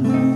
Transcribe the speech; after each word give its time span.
luz. 0.00 0.27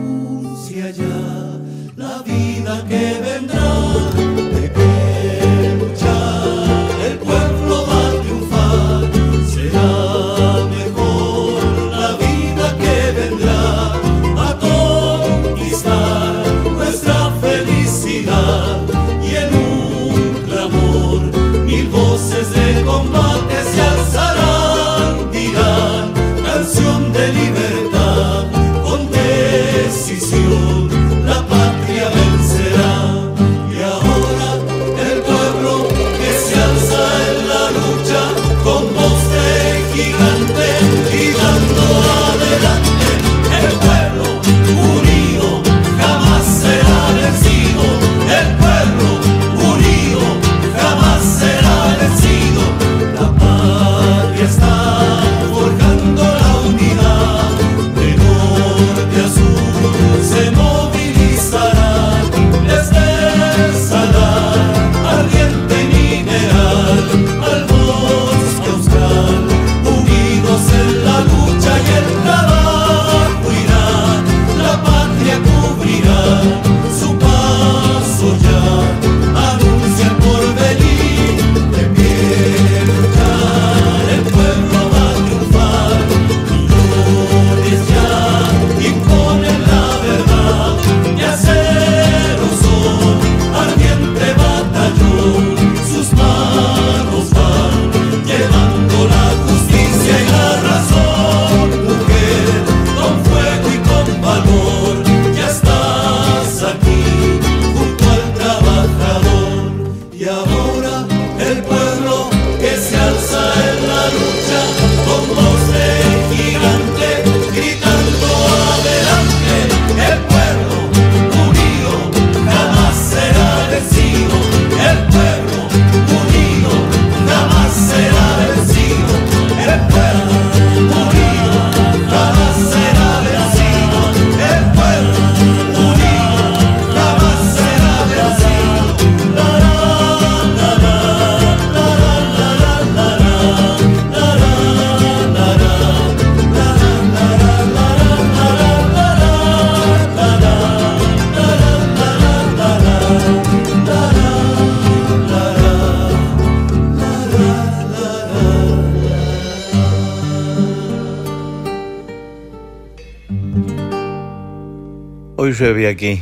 Llueve 165.63 165.87
aquí, 165.87 166.21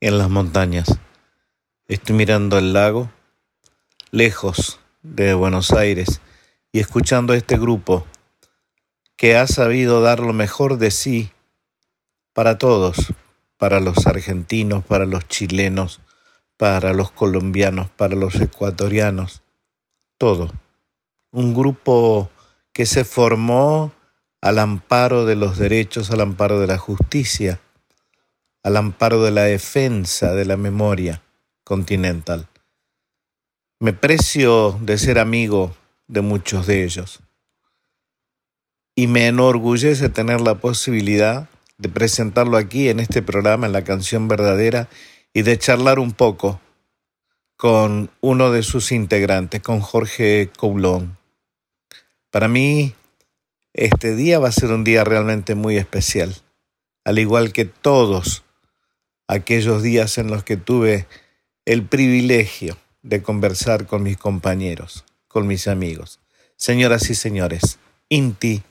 en 0.00 0.16
las 0.16 0.30
montañas. 0.30 0.98
Estoy 1.88 2.16
mirando 2.16 2.56
el 2.56 2.72
lago, 2.72 3.10
lejos 4.12 4.80
de 5.02 5.34
Buenos 5.34 5.72
Aires, 5.72 6.22
y 6.72 6.80
escuchando 6.80 7.34
a 7.34 7.36
este 7.36 7.58
grupo 7.58 8.06
que 9.14 9.36
ha 9.36 9.46
sabido 9.46 10.00
dar 10.00 10.20
lo 10.20 10.32
mejor 10.32 10.78
de 10.78 10.90
sí 10.90 11.30
para 12.32 12.56
todos, 12.56 13.12
para 13.58 13.80
los 13.80 14.06
argentinos, 14.06 14.82
para 14.86 15.04
los 15.04 15.28
chilenos, 15.28 16.00
para 16.56 16.94
los 16.94 17.10
colombianos, 17.10 17.90
para 17.90 18.16
los 18.16 18.36
ecuatorianos, 18.36 19.42
todo. 20.16 20.50
Un 21.30 21.52
grupo 21.52 22.30
que 22.72 22.86
se 22.86 23.04
formó 23.04 23.92
al 24.40 24.58
amparo 24.58 25.26
de 25.26 25.36
los 25.36 25.58
derechos, 25.58 26.10
al 26.10 26.22
amparo 26.22 26.58
de 26.58 26.68
la 26.68 26.78
justicia, 26.78 27.60
al 28.62 28.76
amparo 28.76 29.22
de 29.22 29.30
la 29.30 29.44
defensa 29.44 30.34
de 30.34 30.44
la 30.44 30.56
memoria 30.56 31.22
continental. 31.64 32.48
Me 33.80 33.92
precio 33.92 34.78
de 34.82 34.98
ser 34.98 35.18
amigo 35.18 35.76
de 36.08 36.20
muchos 36.20 36.66
de 36.66 36.84
ellos 36.84 37.20
y 38.96 39.06
me 39.06 39.28
enorgullece 39.28 40.08
tener 40.08 40.40
la 40.40 40.56
posibilidad 40.56 41.48
de 41.76 41.88
presentarlo 41.88 42.56
aquí 42.56 42.88
en 42.88 42.98
este 42.98 43.22
programa, 43.22 43.66
en 43.66 43.72
la 43.72 43.84
canción 43.84 44.26
verdadera, 44.26 44.88
y 45.32 45.42
de 45.42 45.56
charlar 45.56 46.00
un 46.00 46.12
poco 46.12 46.60
con 47.56 48.10
uno 48.20 48.50
de 48.50 48.64
sus 48.64 48.90
integrantes, 48.90 49.62
con 49.62 49.80
Jorge 49.80 50.50
Coulon. 50.56 51.16
Para 52.30 52.48
mí, 52.48 52.94
este 53.72 54.16
día 54.16 54.40
va 54.40 54.48
a 54.48 54.52
ser 54.52 54.72
un 54.72 54.82
día 54.82 55.04
realmente 55.04 55.54
muy 55.54 55.76
especial, 55.76 56.34
al 57.04 57.20
igual 57.20 57.52
que 57.52 57.64
todos 57.64 58.42
aquellos 59.28 59.82
días 59.82 60.18
en 60.18 60.28
los 60.28 60.42
que 60.42 60.56
tuve 60.56 61.06
el 61.66 61.84
privilegio 61.84 62.76
de 63.02 63.22
conversar 63.22 63.86
con 63.86 64.02
mis 64.02 64.16
compañeros, 64.16 65.04
con 65.28 65.46
mis 65.46 65.68
amigos. 65.68 66.18
Señoras 66.56 67.10
y 67.10 67.14
señores, 67.14 67.78
Inti 68.08 68.62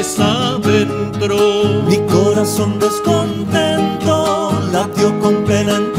y 0.00 0.04
Limani. 5.60 5.89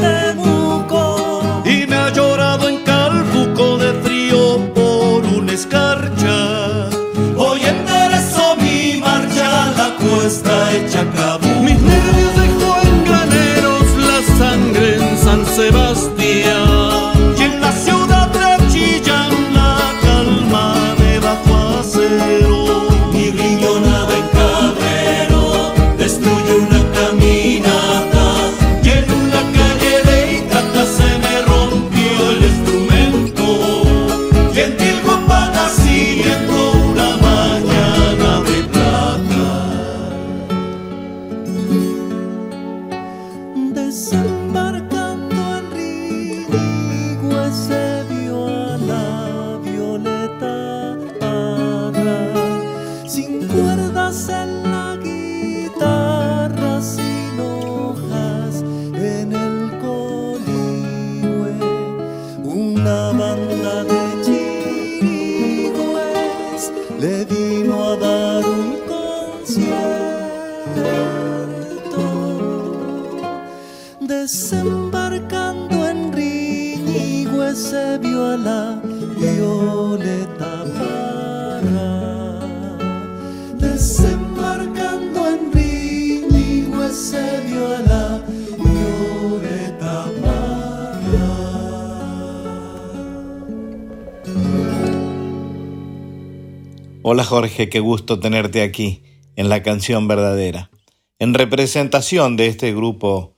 Hola 97.04 97.24
Jorge, 97.24 97.70
qué 97.70 97.80
gusto 97.80 98.20
tenerte 98.20 98.62
aquí 98.62 99.02
en 99.36 99.48
la 99.48 99.62
canción 99.62 100.06
verdadera, 100.06 100.70
en 101.18 101.32
representación 101.32 102.36
de 102.36 102.48
este 102.48 102.74
grupo 102.74 103.34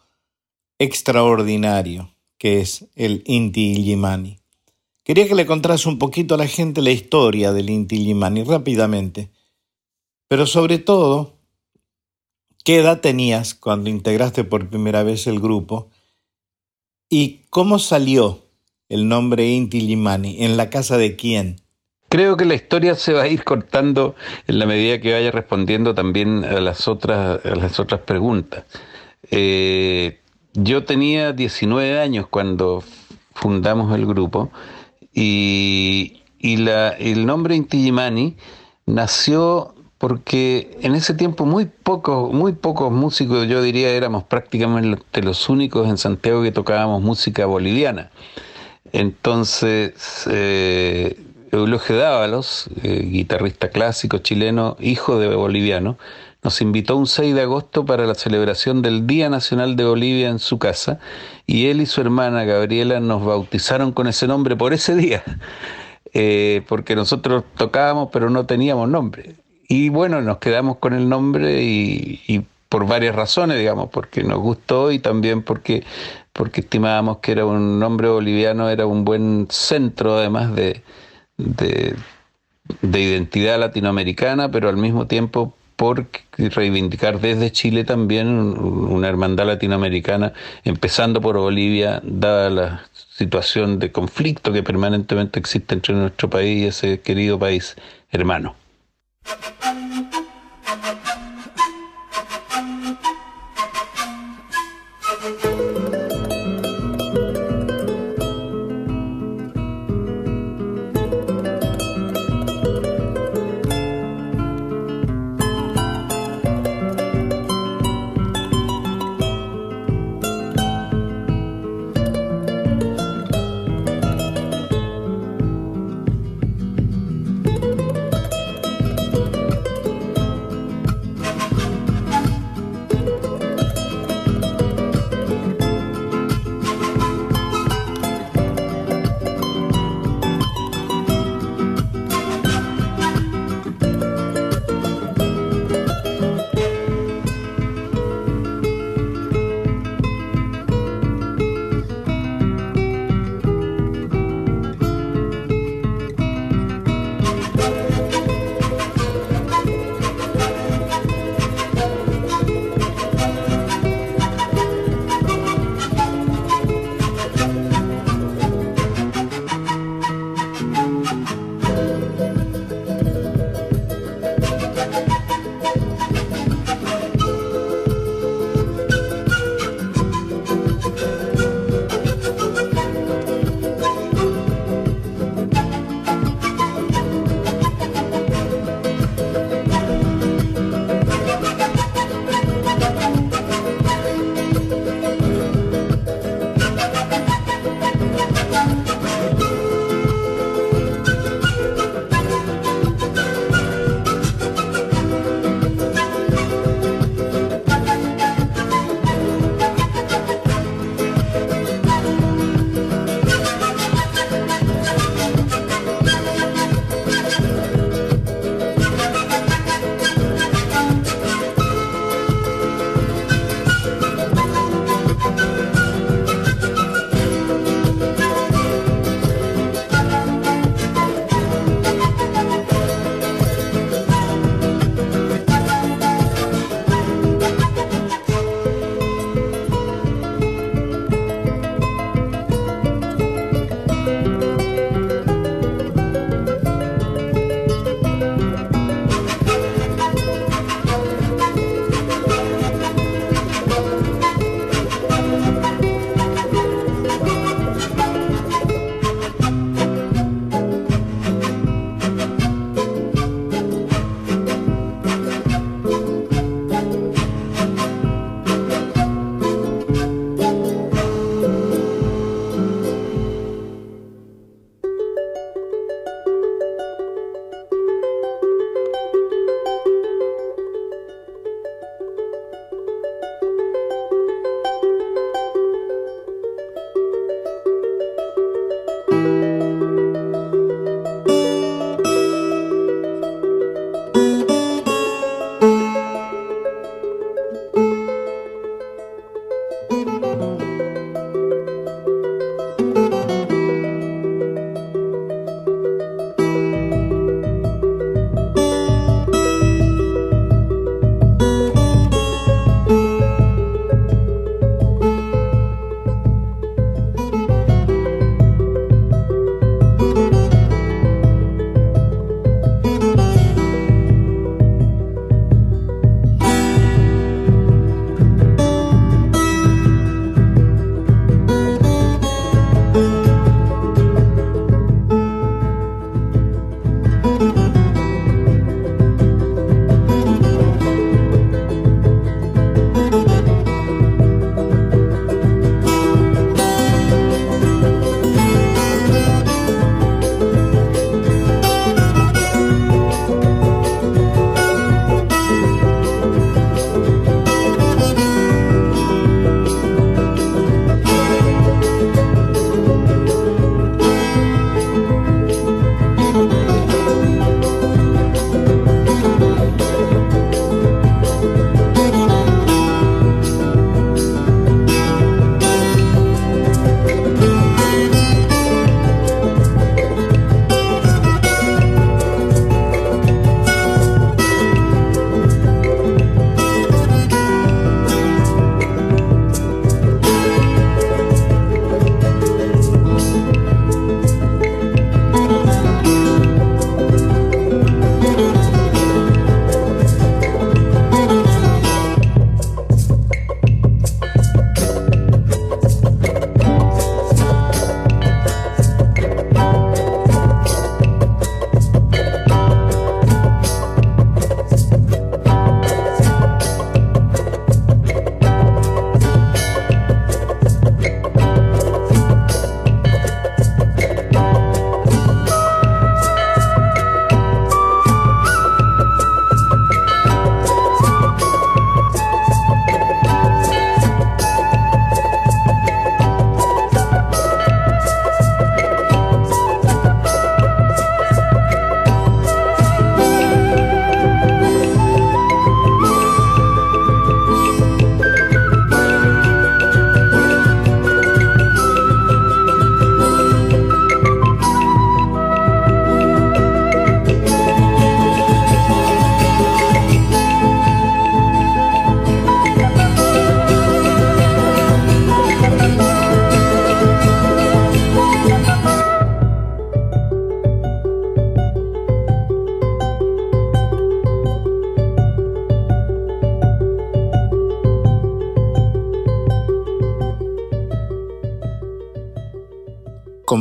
extraordinario 0.78 2.14
que 2.38 2.60
es 2.60 2.86
el 2.96 3.22
Inti 3.24 3.72
Illimani. 3.72 4.38
Quería 5.04 5.28
que 5.28 5.34
le 5.34 5.46
contaras 5.46 5.86
un 5.86 5.98
poquito 5.98 6.34
a 6.34 6.38
la 6.38 6.46
gente 6.46 6.82
la 6.82 6.90
historia 6.90 7.52
del 7.52 7.70
Inti 7.70 7.96
Illimani 7.96 8.42
rápidamente, 8.42 9.30
pero 10.28 10.46
sobre 10.46 10.78
todo, 10.78 11.33
¿qué 12.64 12.78
edad 12.78 13.00
tenías 13.00 13.54
cuando 13.54 13.88
integraste 13.88 14.42
por 14.42 14.68
primera 14.68 15.04
vez 15.04 15.28
el 15.28 15.38
grupo 15.38 15.90
¿Y 17.08 17.42
cómo 17.50 17.78
salió 17.78 18.40
el 18.88 19.08
nombre 19.08 19.48
Inti 19.48 19.80
Limani? 19.80 20.42
¿En 20.42 20.56
la 20.56 20.70
casa 20.70 20.96
de 20.96 21.16
quién? 21.16 21.60
Creo 22.08 22.36
que 22.36 22.44
la 22.44 22.54
historia 22.54 22.94
se 22.94 23.12
va 23.12 23.22
a 23.22 23.28
ir 23.28 23.44
cortando 23.44 24.14
en 24.46 24.58
la 24.58 24.66
medida 24.66 25.00
que 25.00 25.12
vaya 25.12 25.30
respondiendo 25.30 25.94
también 25.94 26.44
a 26.44 26.60
las 26.60 26.88
otras, 26.88 27.44
a 27.44 27.54
las 27.54 27.78
otras 27.78 28.00
preguntas. 28.00 28.64
Eh, 29.30 30.20
yo 30.54 30.84
tenía 30.84 31.32
19 31.32 32.00
años 32.00 32.26
cuando 32.28 32.82
fundamos 33.34 33.94
el 33.94 34.06
grupo 34.06 34.50
y, 35.12 36.20
la, 36.40 36.90
el 36.90 37.26
nombre 37.26 37.56
Inti 37.56 37.78
Limani 37.78 38.36
nació 38.86 39.73
porque 40.04 40.76
en 40.82 40.94
ese 40.94 41.14
tiempo 41.14 41.46
muy 41.46 41.64
pocos, 41.64 42.30
muy 42.30 42.52
pocos 42.52 42.92
músicos, 42.92 43.48
yo 43.48 43.62
diría, 43.62 43.88
éramos 43.88 44.24
prácticamente 44.24 45.22
los 45.22 45.48
únicos 45.48 45.88
en 45.88 45.96
Santiago 45.96 46.42
que 46.42 46.52
tocábamos 46.52 47.00
música 47.00 47.46
boliviana. 47.46 48.10
Entonces, 48.92 50.28
eh, 50.30 51.18
Eulogio 51.52 51.96
Dávalos, 51.96 52.68
eh, 52.82 53.02
guitarrista 53.10 53.70
clásico 53.70 54.18
chileno, 54.18 54.76
hijo 54.78 55.18
de 55.18 55.34
boliviano, 55.34 55.96
nos 56.42 56.60
invitó 56.60 56.98
un 56.98 57.06
6 57.06 57.34
de 57.34 57.40
agosto 57.40 57.86
para 57.86 58.04
la 58.04 58.14
celebración 58.14 58.82
del 58.82 59.06
Día 59.06 59.30
Nacional 59.30 59.74
de 59.74 59.86
Bolivia 59.86 60.28
en 60.28 60.38
su 60.38 60.58
casa 60.58 60.98
y 61.46 61.68
él 61.68 61.80
y 61.80 61.86
su 61.86 62.02
hermana 62.02 62.44
Gabriela 62.44 63.00
nos 63.00 63.24
bautizaron 63.24 63.92
con 63.92 64.06
ese 64.06 64.26
nombre 64.26 64.54
por 64.54 64.74
ese 64.74 64.96
día, 64.96 65.24
eh, 66.12 66.60
porque 66.68 66.94
nosotros 66.94 67.44
tocábamos 67.56 68.10
pero 68.12 68.28
no 68.28 68.44
teníamos 68.44 68.90
nombre. 68.90 69.43
Y 69.74 69.88
bueno, 69.88 70.20
nos 70.20 70.38
quedamos 70.38 70.76
con 70.76 70.92
el 70.92 71.08
nombre 71.08 71.60
y, 71.64 72.46
por 72.68 72.86
varias 72.86 73.16
razones, 73.16 73.58
digamos, 73.58 73.90
porque 73.90 74.22
nos 74.22 74.38
gustó 74.38 74.92
y 74.92 75.00
también 75.00 75.42
porque, 75.42 75.82
porque 76.32 76.60
estimábamos 76.60 77.18
que 77.18 77.32
era 77.32 77.44
un 77.44 77.80
nombre 77.80 78.08
boliviano, 78.08 78.70
era 78.70 78.86
un 78.86 79.04
buen 79.04 79.48
centro 79.50 80.16
además 80.16 80.54
de, 80.54 80.80
de, 81.38 81.96
identidad 83.00 83.58
latinoamericana, 83.58 84.48
pero 84.48 84.68
al 84.68 84.76
mismo 84.76 85.08
tiempo 85.08 85.52
por 85.74 86.06
reivindicar 86.36 87.20
desde 87.20 87.50
Chile 87.50 87.82
también 87.82 88.28
una 88.28 89.08
hermandad 89.08 89.46
latinoamericana, 89.46 90.34
empezando 90.62 91.20
por 91.20 91.36
Bolivia, 91.36 92.00
dada 92.04 92.48
la 92.48 92.84
situación 92.92 93.80
de 93.80 93.90
conflicto 93.90 94.52
que 94.52 94.62
permanentemente 94.62 95.40
existe 95.40 95.74
entre 95.74 95.94
nuestro 95.94 96.30
país 96.30 96.62
y 96.62 96.66
ese 96.66 97.00
querido 97.00 97.40
país 97.40 97.74
hermano. 98.12 98.54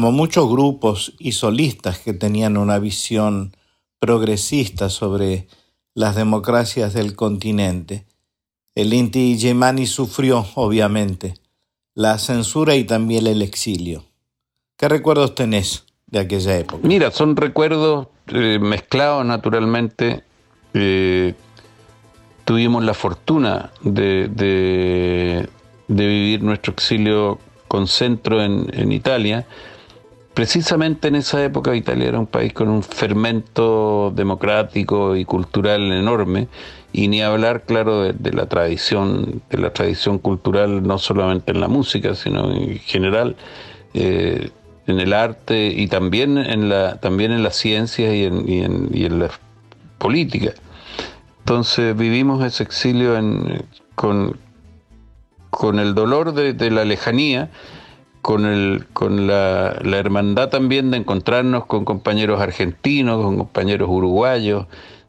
Como 0.04 0.18
muchos 0.18 0.50
grupos 0.50 1.14
y 1.18 1.32
solistas 1.32 1.98
que 1.98 2.12
tenían 2.12 2.58
una 2.58 2.78
visión 2.78 3.56
progresista 4.00 4.90
sobre 4.90 5.48
las 5.96 6.18
democracias 6.18 6.92
del 6.94 7.16
continente, 7.16 8.06
el 8.76 8.94
Inti 8.94 9.38
Yemani 9.38 9.88
sufrió, 9.88 10.46
obviamente, 10.56 11.36
la 11.96 12.18
censura 12.18 12.76
y 12.76 12.84
también 12.84 13.28
el 13.28 13.42
exilio. 13.42 14.04
¿Qué 14.76 14.90
recuerdos 14.90 15.36
tenés 15.36 15.86
de 16.08 16.20
aquella 16.20 16.58
época? 16.58 16.86
Mira, 16.86 17.10
son 17.10 17.38
recuerdos 17.38 18.10
eh, 18.28 18.60
mezclados 18.60 19.26
naturalmente. 19.26 20.26
Eh, 20.74 21.34
tuvimos 22.44 22.84
la 22.84 22.94
fortuna 22.94 23.72
de, 23.84 25.48
vivir 25.88 26.44
nuestro 26.44 26.74
exilio 26.74 27.40
con 27.70 27.88
centro 27.88 28.44
en, 28.44 28.92
Italia. 28.92 29.48
Precisamente 30.34 31.10
en 31.10 31.16
esa 31.16 31.44
época 31.44 31.76
Italia 31.76 32.08
era 32.08 32.20
un 32.20 32.28
país 32.28 32.54
con 32.54 32.70
un 32.70 32.82
fermento 32.82 34.12
democrático 34.16 35.16
y 35.16 35.26
cultural 35.26 35.92
enorme 35.92 36.48
y 36.92 37.08
ni 37.08 37.22
hablar 37.22 37.64
claro 37.64 38.12
de, 38.14 38.32
la 38.32 38.48
tradición 38.48 39.42
de 39.50 39.58
la 39.60 39.72
tradición 39.72 40.18
cultural 40.18 40.84
no 40.84 40.98
solamente 40.98 41.52
en 41.52 41.60
la 41.60 41.68
música 41.68 42.16
sino 42.16 42.52
en 42.52 42.80
general 42.80 43.36
eh, 43.94 44.50
en 44.88 45.00
el 45.00 45.14
arte 45.14 45.68
y 45.68 45.88
también 45.88 46.38
en 46.38 46.68
la 46.70 47.00
también 47.00 47.32
en 47.32 47.44
las 47.44 47.56
ciencias 47.56 48.14
y 48.14 48.26
en, 48.26 48.50
y 48.50 48.64
en, 48.64 48.90
y 48.92 49.06
en 49.06 49.20
la 49.20 49.30
política. 49.98 50.54
Entonces 51.40 51.96
vivimos 51.96 52.44
ese 52.44 52.64
exilio 52.64 53.16
con, 53.96 54.38
con 55.50 55.80
el 55.80 55.94
dolor 55.94 56.34
de, 56.34 56.72
la 56.72 56.86
lejanía, 56.86 57.50
con, 58.24 58.46
el, 58.46 58.86
con 58.94 59.28
la, 59.28 59.76
hermandad 59.84 60.48
también 60.48 60.92
de 60.92 60.98
encontrarnos 60.98 61.66
con 61.66 61.84
compañeros 61.84 62.40
argentinos, 62.40 63.22
con 63.22 63.38
compañeros 63.38 63.90
uruguayos, 63.92 64.66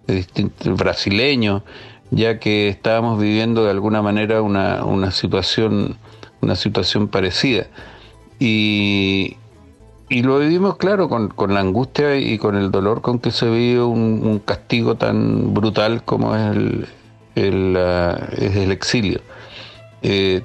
de 0.09 0.17
distintos, 0.17 0.77
brasileños, 0.77 1.63
ya 2.11 2.41
que 2.41 2.69
estábamos 2.69 3.21
viviendo 3.21 3.65
de 3.65 3.71
alguna 3.71 4.03
manera 4.03 4.43
una, 4.43 4.85
una 4.85 5.13
situación, 5.13 5.97
una 6.43 6.57
situación 6.57 7.07
parecida. 7.07 7.69
Y, 8.41 9.37
y 10.09 10.23
lo 10.25 10.41
vivimos, 10.41 10.77
claro, 10.77 11.09
con, 11.09 11.55
la 11.55 11.61
angustia 11.61 12.17
y 12.17 12.37
con 12.37 12.57
el 12.57 12.73
dolor 12.73 13.01
con 13.01 13.21
que 13.21 13.31
se 13.31 13.49
vive 13.49 13.81
un, 13.81 14.43
castigo 14.45 14.97
tan 14.97 15.55
brutal 15.55 16.03
como 16.03 16.35
es 16.35 16.57
el, 16.57 16.87
el, 17.37 17.77
es 17.77 18.57
el 18.57 18.73
exilio. 18.73 19.21
Eh, 20.03 20.43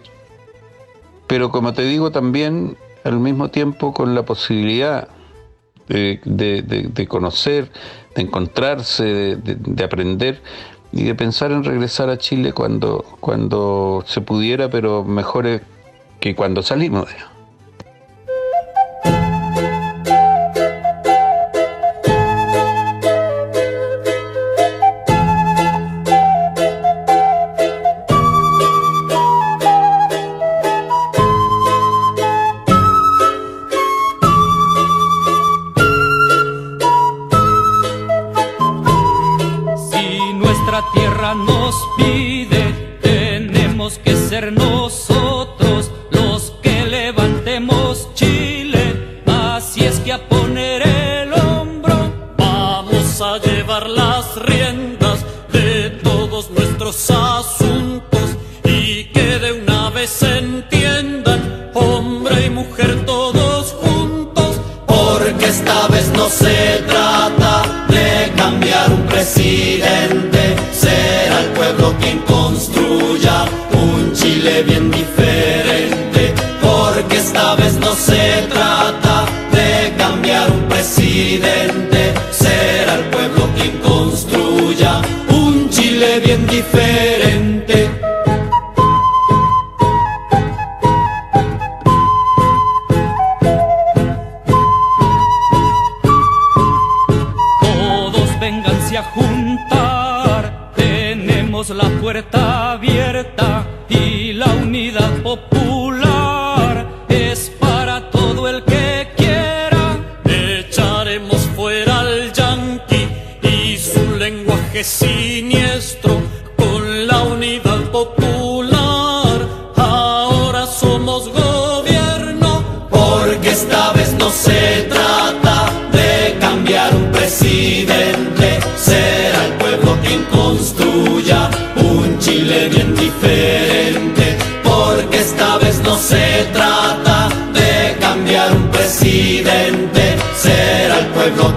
pero 1.30 1.52
como 1.52 1.74
te 1.74 1.84
digo, 1.84 2.10
también 2.10 2.76
al 3.04 3.20
mismo 3.20 3.52
tiempo 3.52 3.94
con 3.94 4.16
la 4.16 4.24
posibilidad 4.24 5.08
de, 5.88 7.06
conocer, 7.08 7.72
de 8.16 8.24
encontrarse, 8.24 9.36
de, 9.36 9.84
aprender 9.84 10.42
y 10.92 11.04
de 11.04 11.14
pensar 11.14 11.52
en 11.52 11.64
regresar 11.64 12.10
a 12.10 12.18
Chile 12.18 12.52
cuando, 12.52 13.06
cuando 13.20 14.04
se 14.08 14.22
pudiera, 14.22 14.72
pero 14.72 15.04
mejor 15.04 15.62
que 16.20 16.34
cuando 16.34 16.64
salimos. 16.64 17.08
hombre 62.10 62.46
y 62.48 62.50
mujer 62.50 63.06
todos 63.06 63.76
juntos, 63.84 64.60
porque 64.88 65.46
esta 65.46 65.88
vez 65.90 66.12
no 66.18 66.28
se 66.28 66.84
trata 66.88 67.54
de 67.88 68.32
cambiar 68.36 68.92
un 68.92 69.04
presidente, 69.04 70.42
será 70.72 71.40
el 71.42 71.50
pueblo 71.58 71.94
quien 72.02 72.18
construya 72.36 73.46
un 73.74 74.12
Chile 74.14 74.64
bien 74.64 74.90
diferente, 74.90 76.34
porque 76.62 77.18
esta 77.18 77.56
vez 77.56 77.76
no 77.76 77.94
se 77.94 78.24
trata 78.56 79.26
de 79.52 79.94
cambiar 79.96 80.50
un 80.52 80.64
presidente, 80.68 82.02
será 82.32 82.96
el 82.96 83.06
pueblo 83.16 83.50
quien 83.56 83.78
construya 83.92 85.02
un 85.30 85.70
Chile 85.70 86.20
bien 86.26 86.48
diferente. 86.48 87.39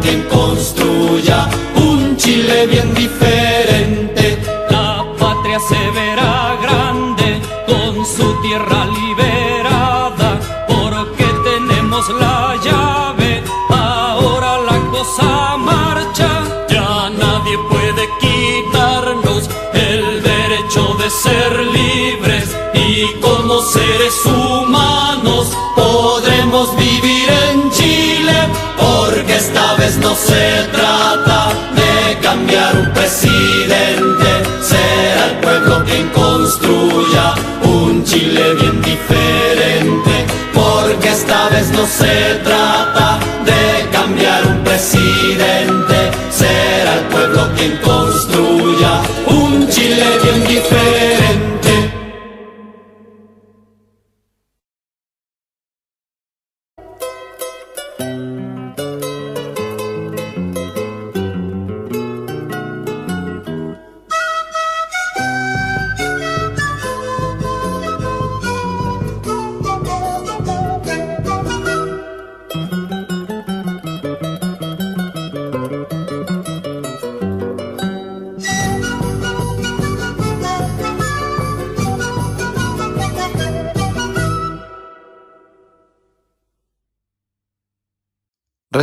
quien 0.02 0.22
construya 0.22 1.48
un 1.76 2.16
Chile 2.16 2.66
bien 2.66 2.92
diferente. 2.94 3.41
Esta 29.44 29.74
vez 29.74 29.96
no 29.98 30.14
se 30.14 30.68
trata 30.70 31.48
de 31.74 32.20
cambiar 32.20 32.76
un 32.76 32.92
presidente, 32.92 34.28
será 34.62 35.24
el 35.30 35.36
pueblo 35.42 35.84
quien 35.84 36.08
construya 36.10 37.34
un 37.64 38.04
Chile 38.04 38.54
bien 38.60 38.80
diferente. 38.82 40.12
Porque 40.54 41.08
esta 41.08 41.48
vez 41.48 41.72
no 41.72 41.84
se 41.86 42.36
trata 42.44 43.18
de 43.44 43.90
cambiar 43.90 44.46
un 44.46 44.58
presidente 44.62 45.91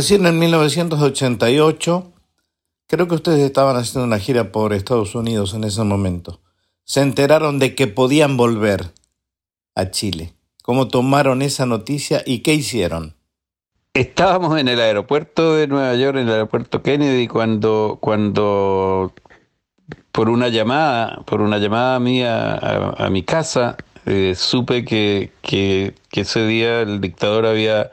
Recién 0.00 0.24
en 0.24 0.38
1988, 0.38 2.12
creo 2.86 3.06
que 3.06 3.16
ustedes 3.16 3.40
estaban 3.40 3.76
haciendo 3.76 4.06
una 4.06 4.18
gira 4.18 4.50
por 4.50 4.72
Estados 4.72 5.14
Unidos 5.14 5.52
en 5.52 5.62
ese 5.62 5.84
momento. 5.84 6.40
Se 6.84 7.02
enteraron 7.02 7.58
de 7.58 7.74
que 7.74 7.86
podían 7.86 8.38
volver 8.38 8.94
a 9.74 9.90
Chile. 9.90 10.32
¿Cómo 10.62 10.88
tomaron 10.88 11.42
esa 11.42 11.66
noticia 11.66 12.22
y 12.24 12.38
qué 12.38 12.54
hicieron? 12.54 13.14
Estábamos 13.92 14.58
en 14.58 14.68
el 14.68 14.80
aeropuerto 14.80 15.54
de 15.54 15.66
Nueva 15.66 15.94
York, 15.96 16.16
en 16.16 16.28
el 16.28 16.32
aeropuerto 16.32 16.82
Kennedy, 16.82 17.28
cuando, 17.28 17.98
cuando 18.00 19.12
por 20.12 20.30
una 20.30 20.48
llamada, 20.48 21.24
por 21.26 21.42
una 21.42 21.58
llamada 21.58 22.00
mía 22.00 22.54
a, 22.54 23.10
mi 23.10 23.22
casa, 23.22 23.76
eh, 24.06 24.32
supe 24.34 24.82
que, 24.82 25.30
que, 25.42 25.92
ese 26.12 26.46
día 26.46 26.80
el 26.80 27.02
dictador 27.02 27.44
había, 27.44 27.90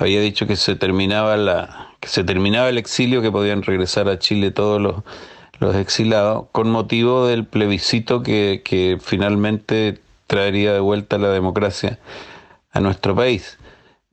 había 0.00 0.20
dicho 0.20 0.46
que 0.46 0.56
se 0.56 0.74
terminaba 0.74 1.36
la, 1.36 1.94
que 2.00 2.08
se 2.08 2.24
terminaba 2.24 2.68
el 2.68 2.78
exilio, 2.78 3.22
que 3.22 3.30
podían 3.30 3.62
regresar 3.62 4.08
a 4.08 4.18
Chile 4.18 4.50
todos 4.50 4.80
los, 4.80 4.96
los 5.60 5.76
exilados, 5.76 6.46
con 6.52 6.70
motivo 6.70 7.26
del 7.26 7.46
plebiscito 7.46 8.22
que, 8.22 8.62
que 8.64 8.98
finalmente 9.00 10.00
traería 10.26 10.72
de 10.72 10.80
vuelta 10.80 11.18
la 11.18 11.28
democracia 11.30 11.98
a 12.72 12.80
nuestro 12.80 13.14
país. 13.14 13.58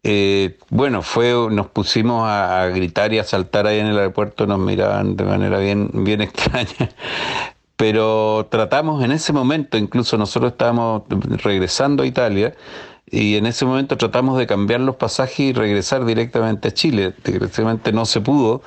Eh, 0.04 0.58
bueno, 0.70 1.02
fue, 1.02 1.34
nos 1.52 1.68
pusimos 1.68 2.24
a, 2.28 2.66
gritar 2.68 3.14
y 3.14 3.20
a 3.20 3.24
saltar 3.24 3.68
ahí 3.68 3.80
en 3.80 3.88
el 3.88 3.98
aeropuerto, 3.98 4.48
nos 4.48 4.60
miraban 4.60 5.16
de 5.16 5.24
manera 5.24 5.60
bien, 5.60 5.90
bien 5.94 6.22
extraña. 6.28 6.92
Pero 7.76 8.48
tratamos 8.50 9.04
en 9.04 9.12
ese 9.12 9.34
momento, 9.34 9.78
incluso 9.78 10.18
nosotros 10.18 10.54
estábamos 10.54 11.04
regresando 11.44 12.04
a 12.04 12.08
Italia, 12.08 12.56
y 13.10 13.38
en 13.38 13.46
ese 13.46 13.66
momento 13.66 13.98
tratamos 13.98 14.38
de 14.38 14.48
cambiar 14.48 14.82
los 14.82 14.98
pasajes 14.98 15.40
y 15.40 15.54
regresar 15.54 16.06
directamente 16.06 16.68
a 16.68 16.74
Chile. 16.74 17.14
Desgraciadamente 17.24 17.94
no 17.94 18.06
se 18.06 18.20
pudo, 18.20 18.62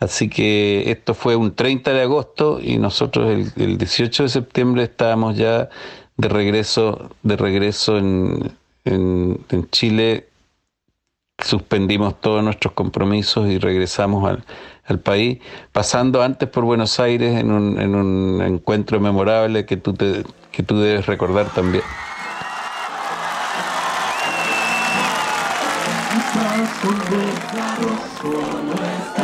así 0.00 0.28
que 0.30 0.90
esto 0.90 1.14
fue 1.14 1.36
un 1.36 1.54
30 1.54 1.92
de 1.92 2.02
agosto 2.02 2.58
y 2.60 2.78
nosotros 2.78 3.30
el, 3.30 3.52
el 3.62 3.78
18 3.78 4.22
de 4.24 4.28
septiembre 4.30 4.84
estábamos 4.84 5.36
ya 5.36 5.68
de 6.16 6.28
regreso, 6.28 7.10
de 7.22 7.36
regreso 7.36 7.98
en, 7.98 8.52
en, 8.84 9.70
Chile. 9.70 10.28
Suspendimos 11.38 12.20
todos 12.20 12.42
nuestros 12.42 12.72
compromisos 12.72 13.50
y 13.50 13.58
regresamos 13.58 14.28
al, 14.28 14.44
al, 14.86 15.00
país, 15.00 15.38
pasando 15.72 16.22
antes 16.22 16.48
por 16.48 16.64
Buenos 16.64 16.98
Aires 17.00 17.38
en 17.38 17.50
un, 17.50 17.80
en 17.80 17.94
un 17.94 18.42
encuentro 18.42 19.00
memorable 19.00 19.66
que 19.66 19.76
tú, 19.76 19.92
te, 19.92 20.24
que 20.50 20.62
tú 20.62 20.78
debes 20.78 21.06
recordar 21.06 21.52
también. 21.52 21.82
Cuando 26.82 26.98
se 28.18 28.26
muere 28.26 29.12
la 29.16 29.21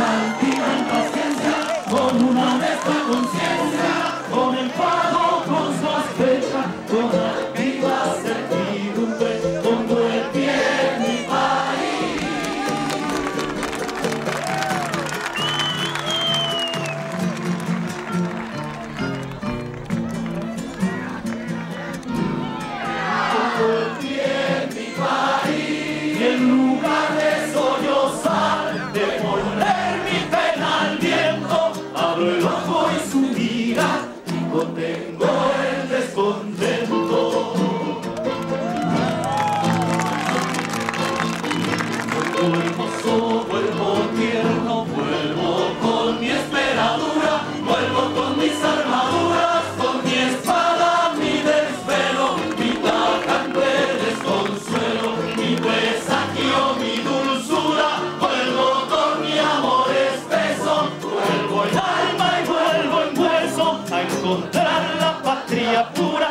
carne, 65.68 65.81
el 65.81 66.27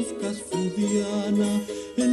alma 0.00 1.60
busca 1.96 2.09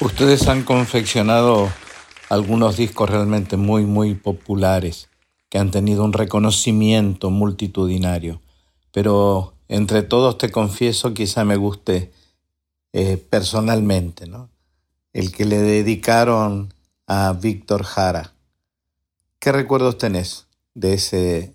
Ustedes 0.00 0.48
han 0.48 0.62
confeccionado 0.62 1.70
algunos 2.30 2.78
discos 2.78 3.10
realmente 3.10 3.58
muy, 3.58 3.84
muy 3.84 4.14
populares 4.14 5.10
que 5.50 5.58
han 5.58 5.70
tenido 5.70 6.04
un 6.04 6.14
reconocimiento 6.14 7.28
multitudinario. 7.28 8.40
Pero 8.92 9.52
entre 9.68 10.02
todos 10.02 10.38
te 10.38 10.50
confieso, 10.50 11.12
quizá 11.12 11.44
me 11.44 11.56
guste 11.56 12.12
eh, 12.94 13.18
personalmente, 13.18 14.26
¿no? 14.26 14.48
El 15.12 15.32
que 15.32 15.44
le 15.44 15.58
dedicaron 15.58 16.72
a 17.06 17.34
Víctor 17.34 17.82
Jara. 17.84 18.32
¿Qué 19.38 19.52
recuerdos 19.52 19.98
tenés 19.98 20.46
de 20.72 20.94
ese 20.94 21.54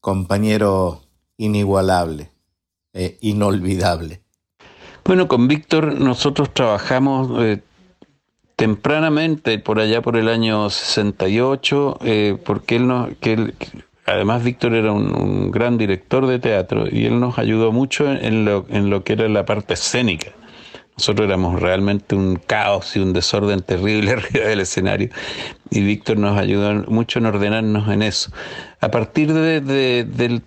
compañero 0.00 1.02
inigualable, 1.36 2.30
eh, 2.94 3.18
inolvidable? 3.20 4.22
Bueno, 5.04 5.28
con 5.28 5.48
Víctor 5.48 6.00
nosotros 6.00 6.54
trabajamos 6.54 7.30
eh, 7.42 7.62
tempranamente, 8.64 9.58
por 9.58 9.78
allá 9.78 10.00
por 10.00 10.16
el 10.16 10.26
año 10.26 10.70
68, 10.70 11.98
eh, 12.02 12.38
porque 12.46 12.76
él 12.76 12.86
nos, 12.86 13.10
que 13.20 13.34
él, 13.34 13.54
además 14.06 14.42
Víctor 14.42 14.72
era 14.72 14.90
un, 14.90 15.50
gran 15.50 15.76
director 15.76 16.26
de 16.26 16.38
teatro 16.38 16.86
y 16.90 17.04
él 17.04 17.20
nos 17.20 17.38
ayudó 17.38 17.72
mucho 17.72 18.10
en 18.10 18.46
lo, 18.46 18.64
en 18.70 18.88
lo 18.88 19.04
que 19.04 19.12
era 19.12 19.28
la 19.28 19.44
parte 19.44 19.74
escénica. 19.74 20.32
Nosotros 20.96 21.26
éramos 21.26 21.60
realmente 21.60 22.14
un 22.14 22.36
caos 22.36 22.96
y 22.96 23.00
un 23.00 23.12
desorden 23.12 23.60
terrible 23.60 24.12
arriba 24.12 24.46
del 24.46 24.60
escenario 24.60 25.10
y 25.68 25.82
Víctor 25.82 26.16
nos 26.16 26.38
ayudó 26.38 26.90
mucho 26.90 27.18
en 27.18 27.26
ordenarnos 27.26 27.90
en 27.90 28.00
eso. 28.00 28.30
A 28.80 28.90
partir 28.90 29.34
de, 29.34 29.60
de, 29.60 30.40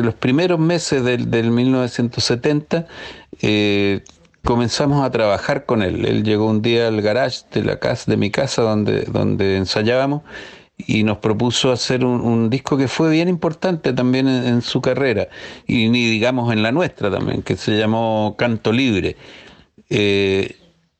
los 0.00 0.14
primeros 0.14 0.60
meses 0.60 1.02
del, 1.02 1.32
del 1.32 1.50
1970, 1.50 2.86
eh, 3.42 4.04
comenzamos 4.44 5.04
a 5.04 5.10
trabajar 5.10 5.66
con 5.66 5.82
él. 5.82 6.04
Él 6.06 6.24
llegó 6.24 6.46
un 6.46 6.62
día 6.62 6.88
al 6.88 7.02
garage 7.02 7.42
de 7.52 7.64
la 7.64 7.78
casa, 7.78 8.10
de 8.10 8.16
mi 8.16 8.30
casa 8.30 8.62
donde, 8.62 9.02
donde 9.02 9.56
ensayábamos 9.56 10.22
y 10.76 11.04
nos 11.04 11.18
propuso 11.18 11.72
hacer 11.72 12.04
un, 12.04 12.48
disco 12.48 12.78
que 12.78 12.88
fue 12.88 13.10
bien 13.10 13.28
importante 13.28 13.92
también 13.92 14.28
en, 14.28 14.46
en, 14.46 14.62
su 14.62 14.80
carrera 14.80 15.28
y 15.66 15.90
ni 15.90 16.06
digamos 16.06 16.52
en 16.52 16.62
la 16.62 16.72
nuestra 16.72 17.10
también, 17.10 17.42
que 17.42 17.56
se 17.56 17.76
llamó 17.78 18.34
Canto 18.38 18.72
Libre. 18.72 19.16
Eh, 19.90 20.56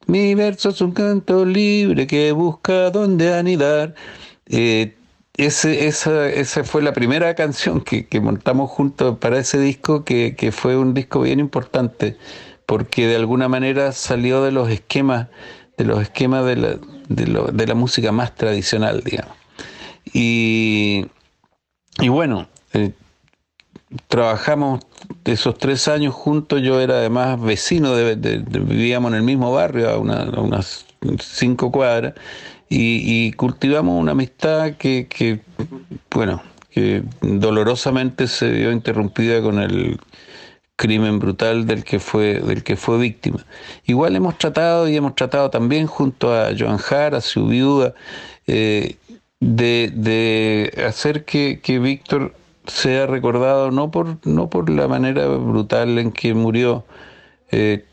mi 0.07 0.35
verso 0.35 0.70
es 0.70 0.81
un 0.81 0.90
canto 0.92 1.44
libre 1.44 2.07
que 2.07 2.33
busca 2.33 2.90
dónde 2.90 3.33
anidar. 3.33 3.94
Eh, 4.46 4.96
ese, 5.37 5.87
esa, 5.87 6.29
esa 6.29 6.64
fue 6.64 6.83
la 6.83 6.92
primera 6.92 7.35
canción 7.37 7.81
que, 7.81 8.07
que 8.07 8.20
montamos 8.20 8.70
juntos 8.70 9.18
para 9.18 9.38
ese 9.38 9.61
disco, 9.61 10.05
que, 10.05 10.35
que, 10.37 10.50
fue 10.53 10.76
un 10.76 10.94
disco 10.94 11.20
bien 11.20 11.38
importante, 11.38 12.16
porque 12.71 13.09
de 13.09 13.17
alguna 13.17 13.49
manera 13.49 13.91
salió 13.91 14.45
de 14.45 14.53
los 14.53 14.71
esquemas, 14.71 15.27
de 15.77 15.85
los 15.85 16.01
esquemas 16.03 16.47
de 16.47 16.55
la, 16.55 16.79
de, 17.09 17.67
la 17.67 17.75
música 17.75 18.13
más 18.13 18.37
tradicional, 18.37 19.03
digamos. 19.05 19.35
Y, 20.13 21.05
y 21.99 22.09
bueno, 22.11 22.47
eh, 22.73 22.93
trabajamos 24.07 24.87
esos 25.25 25.59
tres 25.59 25.89
años 25.89 26.15
juntos, 26.15 26.63
yo 26.63 26.81
era 26.81 26.99
además 26.99 27.43
vecino, 27.43 27.97
de, 27.97 28.15
vivíamos 28.15 29.11
en 29.11 29.17
el 29.17 29.25
mismo 29.25 29.53
barrio, 29.53 29.91
a, 29.91 29.99
una, 29.99 30.31
unas 30.39 30.87
cinco 31.19 31.73
cuadras, 31.73 32.15
y, 32.69 33.03
y, 33.05 33.33
cultivamos 33.33 34.01
una 34.01 34.13
amistad 34.13 34.75
que, 34.75 35.09
que, 35.09 35.41
bueno, 36.09 36.41
que 36.71 37.03
dolorosamente 37.21 38.29
se 38.29 38.49
vio 38.49 38.71
interrumpida 38.71 39.43
con 39.43 39.59
el 39.59 39.99
crimen 40.81 41.19
brutal 41.19 41.66
del 41.66 41.85
que 41.85 42.01
fue 42.01 42.40
del 42.40 42.62
que 42.62 42.75
fue 42.75 42.97
víctima. 42.99 43.45
Igual 43.85 44.16
hemos 44.16 44.38
tratado 44.38 44.88
y 44.88 44.97
hemos 44.97 45.14
tratado 45.14 45.51
también 45.51 45.87
junto 45.87 46.33
a 46.33 46.53
Joan 46.59 46.79
Jara, 46.79 47.21
su 47.21 47.49
viuda, 47.49 47.93
eh, 48.47 48.97
de, 49.40 49.93
de 49.95 50.85
hacer 50.87 51.27
que, 51.27 51.61
que 51.62 51.79
Víctor 51.79 52.35
sea 52.66 53.07
recordado 53.07 53.71
no 53.71 53.90
por, 53.90 54.27
no 54.27 54.49
por 54.49 54.71
la 54.71 54.88
manera 54.88 55.27
brutal 55.29 55.99
en 55.99 56.12
que 56.12 56.33
murió, 56.33 56.87
eh, 57.51 57.85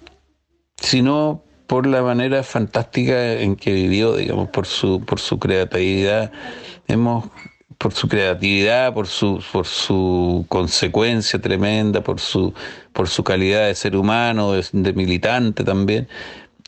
sino 0.77 1.43
por 1.67 1.87
la 1.87 2.01
manera 2.01 2.41
fantástica 2.41 3.33
en 3.33 3.57
que 3.57 3.73
vivió, 3.73 4.15
digamos, 4.15 4.47
por 4.47 4.65
su, 4.65 5.01
por 5.01 5.19
su 5.19 5.39
creatividad. 5.39 6.31
Hemos, 6.87 7.25
por 7.77 7.93
su 7.93 8.07
creatividad, 8.07 8.93
por 8.93 9.07
su, 9.07 9.43
por 9.51 9.65
su 9.65 10.45
consecuencia 10.49 11.39
tremenda, 11.39 12.01
por 12.01 12.19
su, 12.19 12.53
por 12.93 13.07
su 13.07 13.23
calidad 13.23 13.67
de 13.67 13.75
ser 13.75 13.95
humano, 13.95 14.53
de, 14.53 14.93
militante 14.93 15.63
también, 15.63 16.07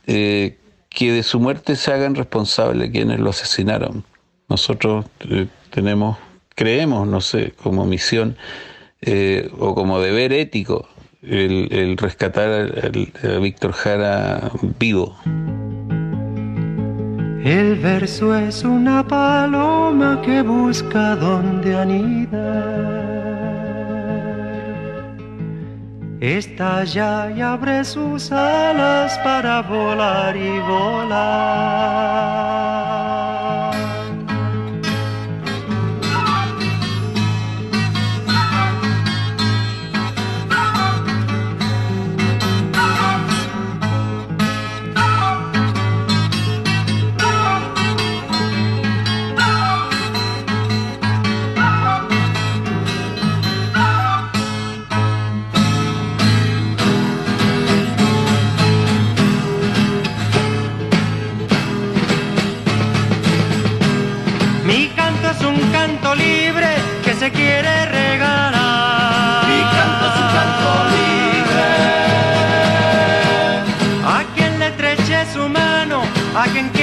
eh, 0.08 0.58
que 0.90 1.12
de 1.12 1.24
su 1.24 1.40
muerte 1.40 1.76
se 1.76 1.92
hagan 1.92 2.16
responsables 2.16 2.92
quienes 2.92 3.20
lo 3.20 3.32
asesinaron. 3.32 4.04
Nosotros 4.48 5.06
eh, 5.30 5.48
tenemos 5.72 6.18
creemos, 6.60 7.08
no 7.08 7.22
sé, 7.22 7.54
como 7.64 7.86
misión 7.86 8.36
eh, 9.02 9.50
o 9.58 9.74
como 9.76 10.02
deber 10.02 10.34
ético 10.34 10.90
el, 11.22 11.96
rescatar 11.98 12.50
a 13.24 13.40
Víctor 13.40 13.72
Jara 13.72 14.52
vivo. 14.78 15.16
El 17.44 17.76
verso 17.76 18.36
es 18.36 18.64
una 18.66 19.08
paloma 19.08 20.22
que 20.22 20.42
busca 20.42 21.16
donde 21.16 21.74
anidar. 21.74 23.00
Estalla 26.20 27.32
y 27.32 27.40
abre 27.40 27.86
sus 27.86 28.30
alas 28.34 29.18
para 29.20 29.62
volar 29.62 30.36
y 30.36 30.60
volar. 30.60 31.20
I 76.36 76.46
can 76.54 76.79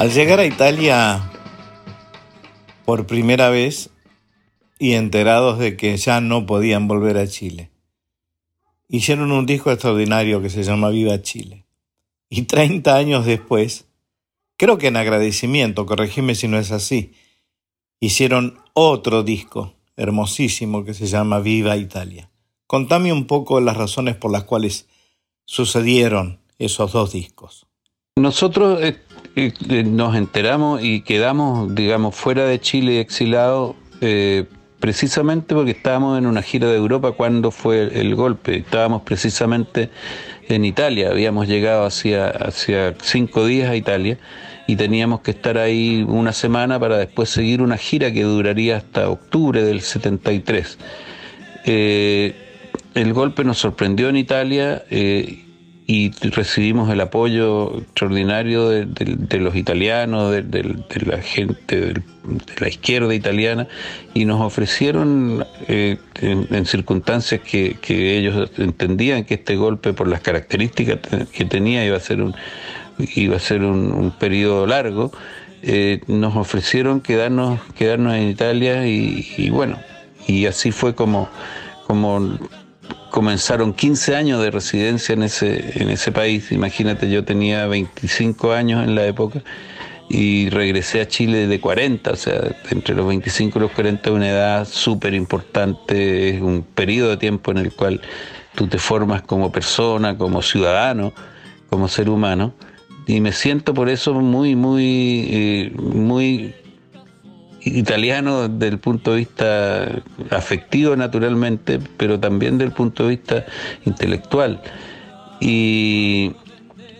Al 0.00 0.10
llegar 0.10 0.40
a 0.40 0.46
Italia 0.46 1.30
por 2.86 3.06
primera 3.06 3.50
vez 3.50 3.90
y 4.78 4.94
enterados 4.94 5.58
de 5.58 5.76
que 5.76 5.94
ya 5.98 6.22
no 6.22 6.46
podían 6.46 6.88
volver 6.88 7.18
a 7.18 7.26
Chile, 7.26 7.70
hicieron 8.88 9.30
un 9.30 9.44
disco 9.44 9.70
extraordinario 9.70 10.40
que 10.40 10.48
se 10.48 10.62
llama 10.62 10.88
Viva 10.88 11.20
Chile. 11.20 11.66
Y 12.30 12.44
30 12.44 12.96
años 12.96 13.26
después, 13.26 13.88
creo 14.56 14.78
que 14.78 14.86
en 14.86 14.96
agradecimiento, 14.96 15.84
corregime 15.84 16.34
si 16.34 16.48
no 16.48 16.58
es 16.58 16.72
así, 16.72 17.12
hicieron 18.00 18.58
otro 18.72 19.22
disco 19.22 19.74
hermosísimo 19.98 20.82
que 20.82 20.94
se 20.94 21.08
llama 21.08 21.40
Viva 21.40 21.76
Italia. 21.76 22.30
Contame 22.66 23.12
un 23.12 23.26
poco 23.26 23.60
las 23.60 23.76
razones 23.76 24.16
por 24.16 24.32
las 24.32 24.44
cuales 24.44 24.88
sucedieron 25.44 26.40
esos 26.58 26.92
dos 26.92 27.12
discos. 27.12 27.66
Nosotros 28.16 28.82
eh, 28.82 28.98
nos 29.36 30.16
enteramos 30.16 30.82
y 30.82 31.02
quedamos, 31.02 31.74
digamos, 31.74 32.14
fuera 32.14 32.44
de 32.44 32.60
Chile 32.60 33.00
exilados 33.00 33.76
eh, 34.00 34.44
precisamente 34.80 35.54
porque 35.54 35.72
estábamos 35.72 36.18
en 36.18 36.26
una 36.26 36.42
gira 36.42 36.68
de 36.68 36.76
Europa 36.76 37.12
cuando 37.12 37.50
fue 37.50 38.00
el 38.00 38.14
golpe. 38.14 38.56
Estábamos 38.56 39.02
precisamente 39.02 39.90
en 40.48 40.64
Italia, 40.64 41.10
habíamos 41.10 41.46
llegado 41.46 41.84
hacia, 41.84 42.28
hacia 42.28 42.94
cinco 43.02 43.46
días 43.46 43.70
a 43.70 43.76
Italia 43.76 44.18
y 44.66 44.76
teníamos 44.76 45.20
que 45.20 45.32
estar 45.32 45.58
ahí 45.58 46.04
una 46.08 46.32
semana 46.32 46.78
para 46.78 46.96
después 46.96 47.28
seguir 47.28 47.62
una 47.62 47.76
gira 47.76 48.12
que 48.12 48.22
duraría 48.22 48.78
hasta 48.78 49.08
octubre 49.08 49.62
del 49.62 49.80
73. 49.80 50.78
Eh, 51.66 52.34
el 52.94 53.12
golpe 53.12 53.44
nos 53.44 53.58
sorprendió 53.58 54.08
en 54.08 54.16
Italia 54.16 54.82
eh, 54.90 55.44
y 55.90 56.12
recibimos 56.30 56.88
el 56.88 57.00
apoyo 57.00 57.78
extraordinario 57.78 58.68
de, 58.68 59.38
los 59.40 59.56
italianos, 59.56 60.30
de, 60.30 60.76
la 61.04 61.20
gente 61.20 61.76
de 61.80 62.02
la 62.60 62.68
izquierda 62.68 63.12
italiana, 63.12 63.66
y 64.14 64.24
nos 64.24 64.40
ofrecieron 64.40 65.44
eh, 65.66 65.96
en, 66.20 66.64
circunstancias 66.64 67.40
que, 67.40 67.76
ellos 68.16 68.52
entendían 68.58 69.24
que 69.24 69.34
este 69.34 69.56
golpe, 69.56 69.92
por 69.92 70.06
las 70.06 70.20
características 70.20 71.00
que 71.32 71.44
tenía, 71.44 71.84
iba 71.84 71.96
a 71.96 72.00
ser 72.00 72.22
un, 72.22 72.36
iba 73.16 73.34
a 73.34 73.40
ser 73.40 73.64
un, 73.64 74.12
periodo 74.12 74.68
largo, 74.68 75.10
eh, 75.62 76.02
nos 76.06 76.36
ofrecieron 76.36 77.00
quedarnos, 77.00 77.58
quedarnos 77.76 78.14
en 78.14 78.28
Italia 78.28 78.86
y, 78.86 79.26
y 79.36 79.50
bueno, 79.50 79.76
y 80.28 80.46
así 80.46 80.70
fue 80.70 80.94
como, 80.94 81.28
como 81.88 82.38
comenzaron 83.10 83.72
15 83.72 84.16
años 84.16 84.42
de 84.42 84.50
residencia 84.50 85.12
en 85.12 85.22
ese, 85.22 85.82
en 85.82 85.90
ese 85.90 86.12
país. 86.12 86.52
Imagínate, 86.52 87.10
yo 87.10 87.24
tenía 87.24 87.66
25 87.66 88.52
años 88.52 88.84
en 88.84 88.94
la 88.94 89.06
época 89.06 89.42
y 90.08 90.50
regresé 90.50 91.00
a 91.00 91.06
Chile 91.06 91.46
de 91.46 91.60
40, 91.60 92.10
o 92.10 92.16
sea, 92.16 92.56
entre 92.70 92.96
los 92.96 93.06
25 93.06 93.58
y 93.58 93.62
los 93.62 93.70
40 93.70 94.10
una 94.10 94.28
edad 94.28 94.66
súper 94.66 95.14
importante, 95.14 96.30
es 96.30 96.40
un 96.40 96.62
periodo 96.62 97.10
de 97.10 97.16
tiempo 97.16 97.52
en 97.52 97.58
el 97.58 97.72
cual 97.72 98.00
tú 98.56 98.66
te 98.66 98.78
formas 98.78 99.22
como 99.22 99.52
persona, 99.52 100.18
como 100.18 100.42
ciudadano, 100.42 101.12
como 101.68 101.86
ser 101.86 102.10
humano, 102.10 102.52
y 103.06 103.20
me 103.20 103.30
siento 103.30 103.72
por 103.72 103.88
eso 103.88 104.12
muy, 104.14 104.56
muy, 104.56 105.28
eh, 105.30 105.72
muy 105.76 106.54
italiano 107.62 108.48
desde 108.48 108.68
el 108.68 108.78
punto 108.78 109.12
de 109.12 109.18
vista 109.18 110.02
afectivo 110.30 110.96
naturalmente, 110.96 111.78
pero 111.96 112.18
también 112.18 112.58
desde 112.58 112.70
el 112.70 112.74
punto 112.74 113.04
de 113.04 113.10
vista 113.10 113.46
intelectual. 113.84 114.62
Y, 115.40 116.32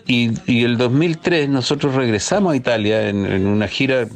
y, 0.06 0.64
el 0.64 0.76
2003 0.76 1.48
nosotros 1.48 1.94
regresamos 1.94 2.52
a 2.52 2.56
Italia 2.56 3.08
en, 3.08 3.46
una 3.46 3.68
gira, 3.68 4.06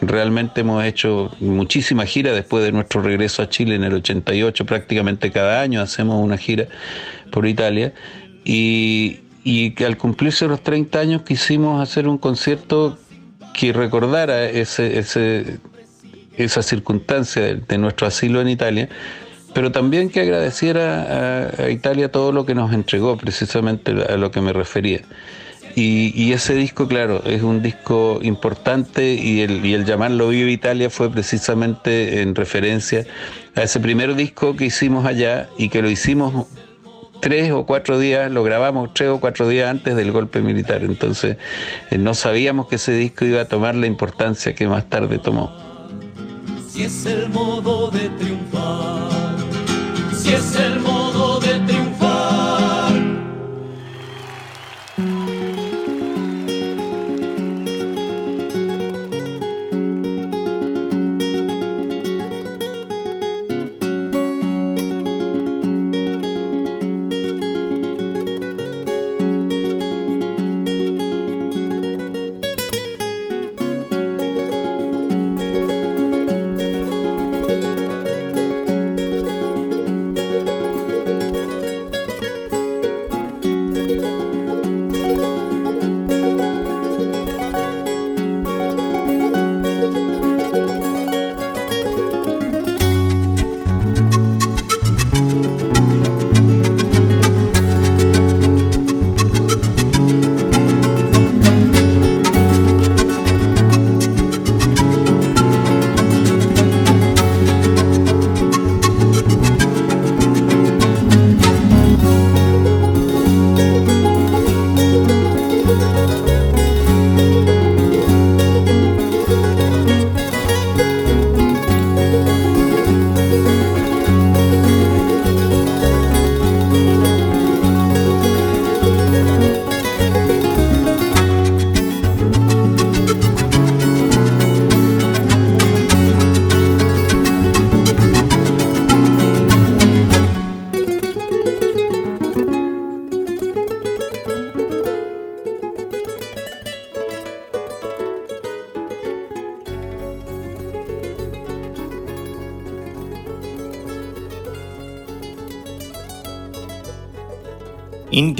realmente 0.00 0.60
hemos 0.60 0.84
hecho 0.84 1.30
muchísimas 1.40 2.08
giras 2.08 2.34
después 2.34 2.64
de 2.64 2.72
nuestro 2.72 3.02
regreso 3.02 3.42
a 3.42 3.48
Chile 3.48 3.74
en 3.74 3.84
el 3.84 3.94
88, 3.94 4.66
prácticamente 4.66 5.30
cada 5.30 5.60
año 5.60 5.80
hacemos 5.80 6.22
una 6.22 6.36
gira 6.36 6.66
por 7.30 7.46
Italia. 7.46 7.92
Y, 8.44 9.20
y 9.42 9.82
al 9.82 9.96
cumplirse 9.96 10.46
los 10.46 10.62
30 10.62 10.98
años 10.98 11.22
quisimos 11.22 11.82
hacer 11.82 12.06
un 12.08 12.18
concierto 12.18 12.98
que 13.54 13.72
recordara 13.72 14.44
ese, 14.44 15.58
esa 16.36 16.62
circunstancia 16.62 17.54
de, 17.54 17.78
nuestro 17.78 18.06
asilo 18.06 18.40
en 18.40 18.48
Italia, 18.48 18.88
pero 19.54 19.70
también 19.72 20.10
que 20.10 20.20
agradeciera 20.20 21.52
a, 21.58 21.70
Italia 21.70 22.10
todo 22.10 22.32
lo 22.32 22.44
que 22.44 22.54
nos 22.54 22.72
entregó, 22.72 23.16
precisamente 23.16 23.92
a 23.92 24.16
lo 24.16 24.30
que 24.30 24.40
me 24.40 24.52
refería. 24.52 25.02
Y, 25.76 26.32
ese 26.32 26.54
disco, 26.54 26.86
claro, 26.86 27.24
es 27.24 27.42
un 27.42 27.60
disco 27.60 28.20
importante 28.22 29.14
y 29.14 29.40
el, 29.40 29.66
y 29.66 29.74
el 29.74 29.84
llamarlo 29.84 30.28
Viva 30.28 30.50
Italia 30.50 30.88
fue 30.88 31.10
precisamente 31.10 32.22
en 32.22 32.36
referencia 32.36 33.04
a 33.56 33.62
ese 33.62 33.80
primer 33.80 34.14
disco 34.14 34.54
que 34.54 34.66
hicimos 34.66 35.04
allá 35.04 35.48
y 35.58 35.70
que 35.70 35.82
lo 35.82 35.90
hicimos 35.90 36.46
tres 37.20 37.50
o 37.50 37.66
cuatro 37.66 37.98
días, 37.98 38.30
lo 38.30 38.44
grabamos 38.44 38.94
tres 38.94 39.08
o 39.08 39.18
cuatro 39.18 39.48
días 39.48 39.68
antes 39.68 39.96
del 39.96 40.12
golpe 40.12 40.42
militar. 40.42 40.84
Entonces 40.84 41.38
eh, 41.90 41.98
no 41.98 42.14
sabíamos 42.14 42.68
que 42.68 42.76
ese 42.76 42.92
disco 42.92 43.24
iba 43.24 43.40
a 43.40 43.46
tomar 43.46 43.74
la 43.74 43.88
importancia 43.88 44.54
que 44.54 44.68
más 44.68 44.88
tarde 44.88 45.18
tomó 45.18 45.63
si 46.74 46.82
es 46.82 47.06
el 47.06 47.28
modo 47.28 47.88
de 47.88 48.08
triunfar, 48.18 49.36
si 50.12 50.34
es 50.34 50.56
el 50.56 50.80
modo 50.80 51.03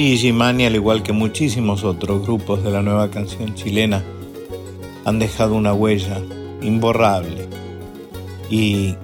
Gimani, 0.04 0.66
al 0.66 0.74
igual 0.74 1.02
que 1.02 1.12
muchísimos 1.12 1.82
otros 1.82 2.22
grupos 2.22 2.62
de 2.62 2.70
la 2.70 2.82
nueva 2.82 3.10
canción 3.10 3.54
chilena, 3.54 4.02
han 5.04 5.18
dejado 5.18 5.54
una 5.54 5.72
huella 5.72 6.20
imborrable 6.60 7.48
y 8.50 8.96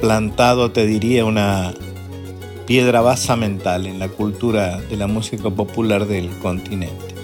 plantado, 0.00 0.72
te 0.72 0.86
diría, 0.86 1.24
una 1.24 1.72
piedra 2.66 3.00
basamental 3.00 3.86
en 3.86 3.98
la 3.98 4.08
cultura 4.08 4.80
de 4.80 4.96
la 4.96 5.06
música 5.06 5.48
popular 5.50 6.06
del 6.06 6.28
continente. 6.38 7.14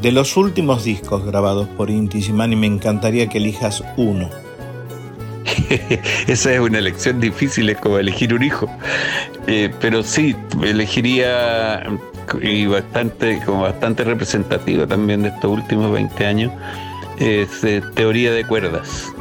De 0.00 0.10
los 0.10 0.36
últimos 0.36 0.84
discos 0.84 1.24
grabados 1.24 1.68
por 1.68 1.90
Inti 1.90 2.22
Simani 2.22 2.56
me 2.56 2.66
encantaría 2.66 3.28
que 3.28 3.38
elijas 3.38 3.84
uno. 3.96 4.28
Esa 6.26 6.54
es 6.54 6.60
una 6.60 6.78
elección 6.78 7.20
difícil, 7.20 7.70
es 7.70 7.78
como 7.78 7.98
elegir 7.98 8.34
un 8.34 8.42
hijo. 8.42 8.68
Eh, 9.46 9.70
pero 9.80 10.02
sí, 10.02 10.34
elegiría 10.62 11.82
y 12.40 12.66
bastante, 12.66 13.40
como 13.44 13.62
bastante 13.62 14.04
representativo 14.04 14.86
también 14.86 15.22
de 15.22 15.30
estos 15.30 15.50
últimos 15.50 15.92
20 15.92 16.26
años, 16.26 16.52
es 17.18 17.62
eh, 17.64 17.82
Teoría 17.94 18.32
de 18.32 18.44
Cuerdas. 18.46 19.12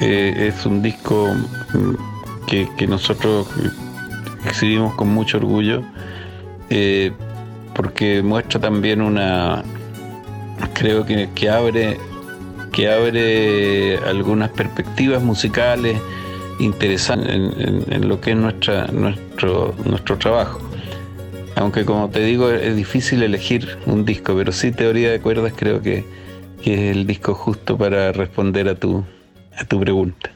Eh, 0.00 0.52
es 0.54 0.64
un 0.64 0.82
disco 0.82 1.34
mm, 1.74 2.46
que, 2.46 2.68
que, 2.76 2.86
nosotros 2.86 3.48
exhibimos 4.46 4.94
con 4.94 5.08
mucho 5.08 5.38
orgullo 5.38 5.82
porque 7.74 8.22
muestra 8.22 8.60
también 8.60 9.00
una, 9.00 9.62
creo 10.74 11.06
que, 11.06 11.30
que 11.34 11.48
abre 11.48 11.98
que 12.72 12.92
abre 12.92 13.98
algunas 13.98 14.50
perspectivas 14.50 15.22
musicales 15.22 15.98
interesantes 16.58 17.34
en, 17.34 18.08
lo 18.08 18.20
que 18.20 18.32
es 18.32 18.36
nuestra, 18.36 18.86
nuestro, 18.88 19.74
nuestro 19.84 20.18
trabajo. 20.18 20.60
Aunque 21.56 21.84
como 21.84 22.08
te 22.08 22.20
digo, 22.20 22.50
es 22.50 22.76
difícil 22.76 23.22
elegir 23.22 23.78
un 23.86 24.04
disco, 24.04 24.34
pero 24.36 24.52
sí 24.52 24.70
Teoría 24.70 25.10
de 25.10 25.20
Cuerdas 25.20 25.52
creo 25.56 25.82
que, 25.82 26.04
que 26.62 26.74
es 26.74 26.96
el 26.96 27.06
disco 27.06 27.34
justo 27.34 27.76
para 27.76 28.12
responder 28.12 28.68
a 28.68 28.74
tu, 28.74 29.04
a 29.56 29.64
tu 29.64 29.80
pregunta. 29.80 30.30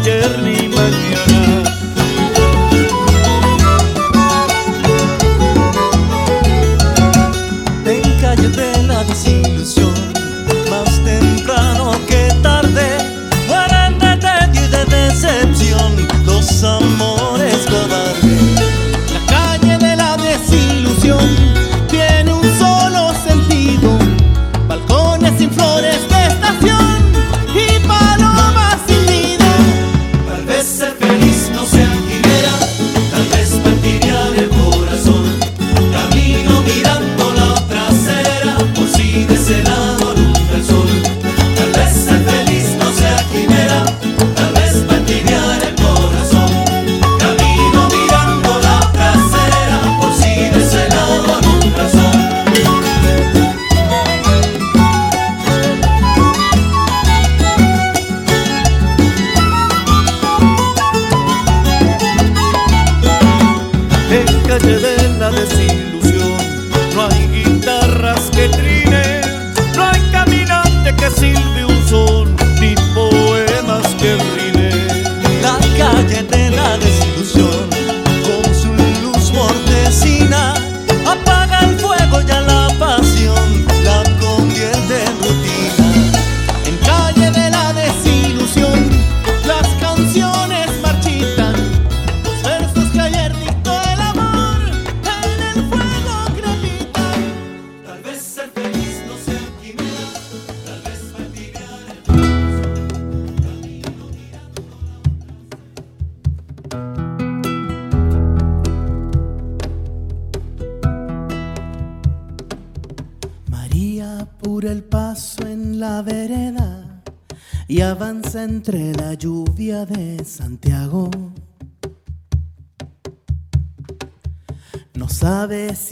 journey. 0.00 0.51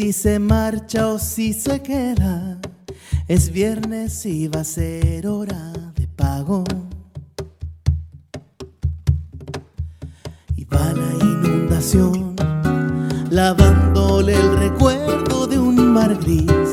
Si 0.00 0.14
se 0.14 0.38
marcha 0.38 1.08
o 1.08 1.18
si 1.18 1.52
se 1.52 1.82
queda. 1.82 2.58
Es 3.28 3.52
viernes 3.52 4.24
y 4.24 4.48
va 4.48 4.60
a 4.60 4.64
ser 4.64 5.26
hora 5.26 5.72
de 5.94 6.08
pago. 6.08 6.64
Y 10.56 10.64
va 10.64 10.94
la 10.94 11.12
inundación, 11.22 12.34
lavándole 13.28 14.36
el 14.36 14.58
recuerdo 14.58 15.46
de 15.46 15.58
un 15.58 15.92
mar 15.92 16.16
gris 16.16 16.69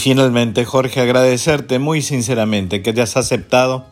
finalmente, 0.00 0.64
Jorge, 0.64 1.00
agradecerte 1.00 1.78
muy 1.78 2.02
sinceramente 2.02 2.82
que 2.82 2.90
hayas 2.90 3.16
aceptado 3.16 3.86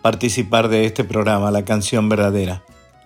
participar 0.00 0.68
de 0.68 0.86
este 0.86 1.04
programa, 1.04 1.50
La 1.50 1.64
Canción 1.64 2.08
Verdadera. 2.08 2.62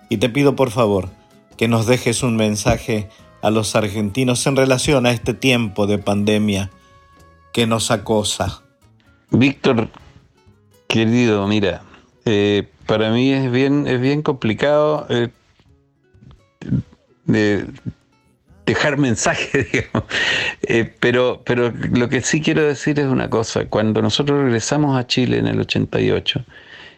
Y 0.09 0.17
te 0.17 0.29
pido 0.29 0.55
por 0.55 0.71
favor 0.71 1.09
que 1.57 1.67
nos 1.67 1.87
dejes 1.87 2.23
un 2.23 2.35
mensaje 2.35 3.09
a 3.41 3.49
los 3.49 3.75
argentinos 3.75 4.45
en 4.47 4.55
relación 4.55 5.05
a 5.05 5.11
este 5.11 5.33
tiempo 5.33 5.87
de 5.87 5.97
pandemia 5.97 6.71
que 7.51 7.67
nos 7.67 7.91
acosa. 7.91 8.61
Víctor, 9.31 9.89
querido, 10.87 11.47
mira, 11.47 11.81
eh, 12.25 12.69
para 12.85 13.11
mí 13.11 13.31
es 13.31 13.51
bien, 13.51 13.87
es 13.87 13.99
bien 13.99 14.21
complicado 14.21 15.07
eh, 15.09 15.29
dejar 18.65 18.97
mensajes, 18.97 19.71
digamos. 19.71 20.03
Eh, 20.63 20.91
pero, 20.99 21.41
pero 21.45 21.71
lo 21.91 22.09
que 22.09 22.21
sí 22.21 22.41
quiero 22.41 22.63
decir 22.63 22.99
es 22.99 23.07
una 23.07 23.29
cosa. 23.29 23.65
Cuando 23.65 24.01
nosotros 24.01 24.43
regresamos 24.43 24.97
a 24.97 25.07
Chile 25.07 25.37
en 25.37 25.47
el 25.47 25.59
88, 25.59 26.43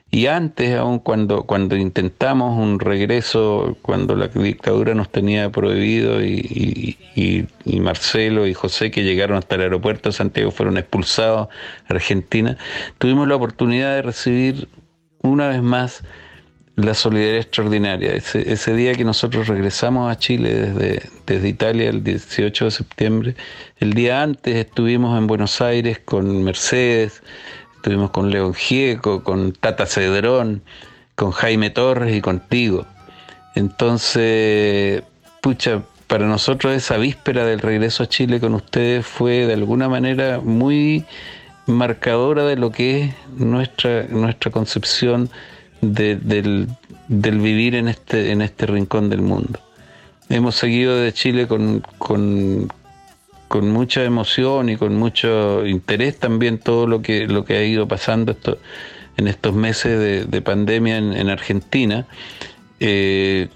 y 0.10 0.28
antes, 0.28 0.74
aún 0.76 1.00
cuando, 1.00 1.44
cuando 1.44 1.76
intentamos 1.76 2.58
un 2.58 2.80
regreso, 2.80 3.78
cuando 3.82 4.16
la 4.16 4.30
dictadura 4.30 4.94
nos 4.94 5.12
tenía 5.12 5.52
prohibido 5.52 6.24
y, 6.24 6.98
y, 7.16 7.80
Marcelo 7.82 8.48
y 8.48 8.54
José 8.54 8.90
que 8.90 9.04
llegaron 9.04 9.38
hasta 9.38 9.56
el 9.56 9.62
aeropuerto 9.62 10.10
de 10.10 10.14
Santiago 10.14 10.52
fueron 10.52 10.78
expulsados 10.78 11.50
a 11.88 11.94
Argentina, 11.94 12.58
tuvimos 12.98 13.28
la 13.28 13.36
oportunidad 13.36 13.96
de 13.96 14.02
recibir 14.02 14.68
una 15.22 15.50
vez 15.50 15.62
más 15.62 16.04
la 16.78 16.94
solidaridad 16.94 17.42
extraordinaria. 17.42 18.14
Ese, 18.14 18.52
ese 18.52 18.74
día 18.74 18.96
que 18.96 19.04
nosotros 19.04 19.48
regresamos 19.48 20.10
a 20.10 20.18
Chile 20.18 20.54
desde, 20.54 21.10
desde 21.26 21.50
Italia 21.50 21.90
el 21.90 22.04
18 22.04 22.66
de 22.66 22.72
septiembre, 22.72 23.36
el 23.80 23.94
día 23.94 24.24
antes 24.24 24.56
estuvimos 24.56 25.18
en 25.18 25.28
Buenos 25.28 25.60
Aires 25.60 26.00
con 26.00 26.44
Mercedes, 26.44 27.22
Estuvimos 27.78 28.10
con 28.10 28.32
León 28.32 28.54
Gieco, 28.54 29.24
con 29.24 29.54
Tata 29.54 29.86
Cedrón, 29.86 30.62
con 31.16 31.32
Jaime 31.32 31.70
Torres 31.70 32.14
y 32.14 32.22
contigo. 32.22 32.86
Entonces, 33.56 35.04
pucha, 35.42 35.84
para 36.08 36.26
nosotros 36.28 36.74
esa 36.74 36.98
víspera 36.98 37.46
del 37.46 37.60
regreso 37.60 38.04
a 38.04 38.10
Chile 38.10 38.40
con 38.40 38.56
ustedes 38.56 39.06
fue 39.06 39.46
de 39.46 39.54
alguna 39.54 39.88
manera 39.88 40.42
muy 40.44 41.06
marcadora 41.66 42.44
de 42.44 42.58
lo 42.58 42.72
que 42.72 43.04
es 43.04 43.16
nuestra, 43.38 44.04
nuestra 44.10 44.52
concepción 44.52 45.30
del, 45.82 46.68
vivir 47.08 47.76
en 47.76 47.88
este, 47.88 48.32
en 48.32 48.42
este 48.42 48.66
rincón 48.66 49.10
del 49.10 49.22
mundo. 49.22 49.60
Hemos 50.30 50.56
seguido 50.56 50.98
de 50.98 51.14
Chile 51.14 51.48
con, 51.48 51.84
con 53.48 53.70
mucha 53.70 54.04
emoción 54.04 54.70
y 54.70 54.78
con 54.78 54.96
mucho 54.96 55.66
interés 55.66 56.20
también 56.20 56.60
todo 56.60 56.88
lo 56.88 57.02
que, 57.02 57.28
lo 57.28 57.46
que 57.46 57.58
ha 57.58 57.64
ido 57.64 57.88
pasando 57.88 58.34
esto, 58.34 58.58
en 59.16 59.28
estos 59.28 59.54
meses 59.54 60.30
de, 60.30 60.42
pandemia 60.42 60.98
en, 60.98 61.30
Argentina. 61.30 62.06
Eh, 62.80 63.48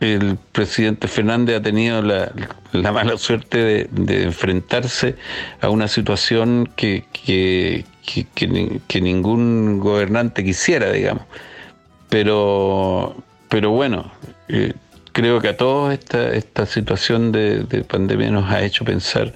el 0.00 0.38
presidente 0.52 1.08
Fernández 1.08 1.58
ha 1.58 1.62
tenido 1.62 2.00
la, 2.00 2.32
mala 2.72 3.18
suerte 3.18 3.86
de, 3.90 4.22
enfrentarse 4.22 5.16
a 5.60 5.68
una 5.68 5.88
situación 5.88 6.70
que, 6.74 7.04
que, 7.12 7.84
que, 8.34 9.00
ningún 9.00 9.78
gobernante 9.78 10.42
quisiera, 10.42 10.90
digamos. 10.90 11.24
Pero, 12.08 13.14
pero 13.50 13.70
bueno, 13.70 14.10
eh, 14.48 14.72
creo 15.12 15.40
que 15.40 15.48
a 15.48 15.56
todos 15.56 15.92
esta, 15.92 16.32
esta 16.32 16.64
situación 16.64 17.30
de, 17.30 17.84
pandemia 17.86 18.30
nos 18.30 18.50
ha 18.50 18.62
hecho 18.62 18.84
pensar, 18.86 19.34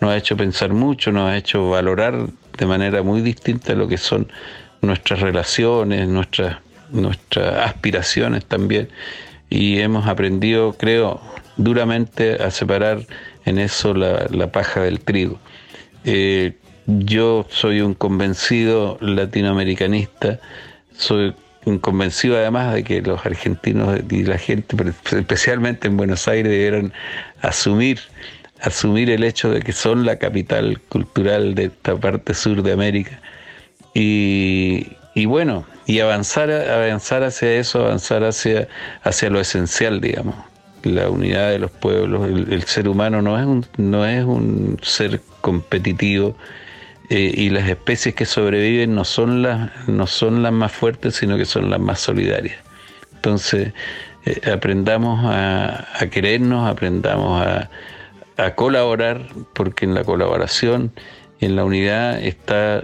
nos 0.00 0.10
ha 0.10 0.16
hecho 0.16 0.36
pensar 0.36 0.74
mucho, 0.74 1.10
nos 1.10 1.30
ha 1.30 1.36
hecho 1.38 1.70
valorar 1.70 2.26
de 2.58 2.66
manera 2.66 3.02
muy 3.02 3.22
distinta 3.22 3.74
lo 3.74 3.88
que 3.88 3.96
son 3.96 4.30
nuestras 4.82 5.20
relaciones, 5.20 6.06
nuestras, 6.06 6.58
nuestras 6.90 7.66
aspiraciones 7.66 8.44
también. 8.44 8.90
Y 9.52 9.80
hemos 9.80 10.06
aprendido, 10.06 10.72
creo, 10.72 11.20
duramente 11.58 12.42
a 12.42 12.50
separar 12.50 13.06
en 13.44 13.58
eso 13.58 13.92
la, 13.92 14.50
paja 14.50 14.80
del 14.80 15.00
trigo. 15.00 15.38
Eh, 16.04 16.54
yo 16.86 17.46
soy 17.50 17.82
un 17.82 17.92
convencido 17.92 18.96
latinoamericanista, 19.02 20.40
soy 20.96 21.34
convencido 21.82 22.38
además 22.38 22.72
de 22.72 22.82
que 22.82 23.02
los 23.02 23.26
argentinos 23.26 24.00
y 24.10 24.22
la 24.22 24.38
gente, 24.38 24.74
especialmente 25.12 25.86
en 25.86 25.98
Buenos 25.98 26.26
Aires, 26.28 26.50
debieran 26.50 26.94
asumir, 27.42 28.00
asumir 28.62 29.10
el 29.10 29.22
hecho 29.22 29.50
de 29.50 29.60
que 29.60 29.72
son 29.72 30.06
la 30.06 30.16
capital 30.16 30.80
cultural 30.88 31.54
de 31.54 31.64
esta 31.64 31.94
parte 31.94 32.32
sur 32.32 32.62
de 32.62 32.72
América. 32.72 33.20
Y, 33.92 34.86
bueno, 35.26 35.66
y 35.86 36.00
avanzar, 36.00 36.50
avanzar 36.50 37.22
hacia 37.24 37.54
eso, 37.54 37.84
avanzar 37.84 38.24
hacia, 38.24 38.68
hacia 39.02 39.30
lo 39.30 39.40
esencial, 39.40 40.00
digamos, 40.00 40.34
la 40.84 41.10
unidad 41.10 41.50
de 41.50 41.58
los 41.58 41.70
pueblos. 41.70 42.28
El, 42.28 42.62
ser 42.64 42.88
humano 42.88 43.22
no 43.22 43.38
es 43.38 43.46
un, 43.46 43.66
no 43.76 44.06
es 44.06 44.24
un 44.24 44.78
ser 44.82 45.20
competitivo 45.40 46.36
eh, 47.10 47.32
y 47.34 47.50
las 47.50 47.68
especies 47.68 48.14
que 48.14 48.26
sobreviven 48.26 48.94
no 48.94 49.04
son, 49.04 49.42
las, 49.42 49.88
no 49.88 50.06
son 50.06 50.42
las 50.42 50.52
más 50.52 50.72
fuertes, 50.72 51.16
sino 51.16 51.36
que 51.36 51.44
son 51.44 51.70
las 51.70 51.80
más 51.80 52.00
solidarias. 52.00 52.58
Entonces, 53.14 53.72
eh, 54.24 54.50
aprendamos 54.52 55.20
a, 55.24 55.86
querernos, 56.10 56.68
aprendamos 56.68 57.44
a, 57.44 57.70
colaborar, 58.56 59.28
porque 59.52 59.84
en 59.84 59.94
la 59.94 60.02
colaboración 60.02 60.90
en 61.40 61.54
la 61.54 61.64
unidad 61.64 62.20
está 62.20 62.82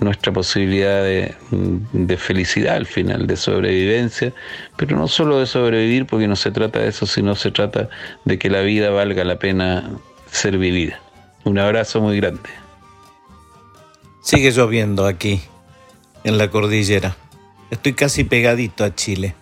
nuestra 0.00 0.32
posibilidad 0.32 1.02
de, 1.02 2.16
felicidad 2.16 2.76
al 2.76 2.86
final, 2.86 3.26
de 3.26 3.36
sobrevivencia, 3.36 4.32
pero 4.76 4.96
no 4.96 5.08
solo 5.08 5.38
de 5.38 5.46
sobrevivir, 5.46 6.06
porque 6.06 6.28
no 6.28 6.36
se 6.36 6.50
trata 6.50 6.80
de 6.80 6.88
eso, 6.88 7.06
sino 7.06 7.34
se 7.34 7.50
trata 7.50 7.88
de 8.24 8.38
que 8.38 8.50
la 8.50 8.60
vida 8.60 8.90
valga 8.90 9.24
la 9.24 9.38
pena 9.38 9.90
ser 10.30 10.58
vivida. 10.58 11.00
Un 11.44 11.58
abrazo 11.58 12.00
muy 12.00 12.16
grande. 12.18 12.48
Sigue 14.22 14.50
lloviendo 14.50 15.06
aquí, 15.06 15.40
en 16.24 16.38
la 16.38 16.50
cordillera. 16.50 17.16
Estoy 17.70 17.92
casi 17.92 18.24
pegadito 18.24 18.84
a 18.84 18.94
Chile. 18.94 19.34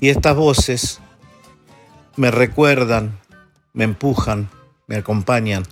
Y 0.00 0.08
estas 0.08 0.36
voces 0.36 1.00
me 2.16 2.30
recuerdan, 2.30 3.18
me 3.72 3.84
empujan, 3.84 4.48
me 4.86 4.96
acompañan 4.96 5.64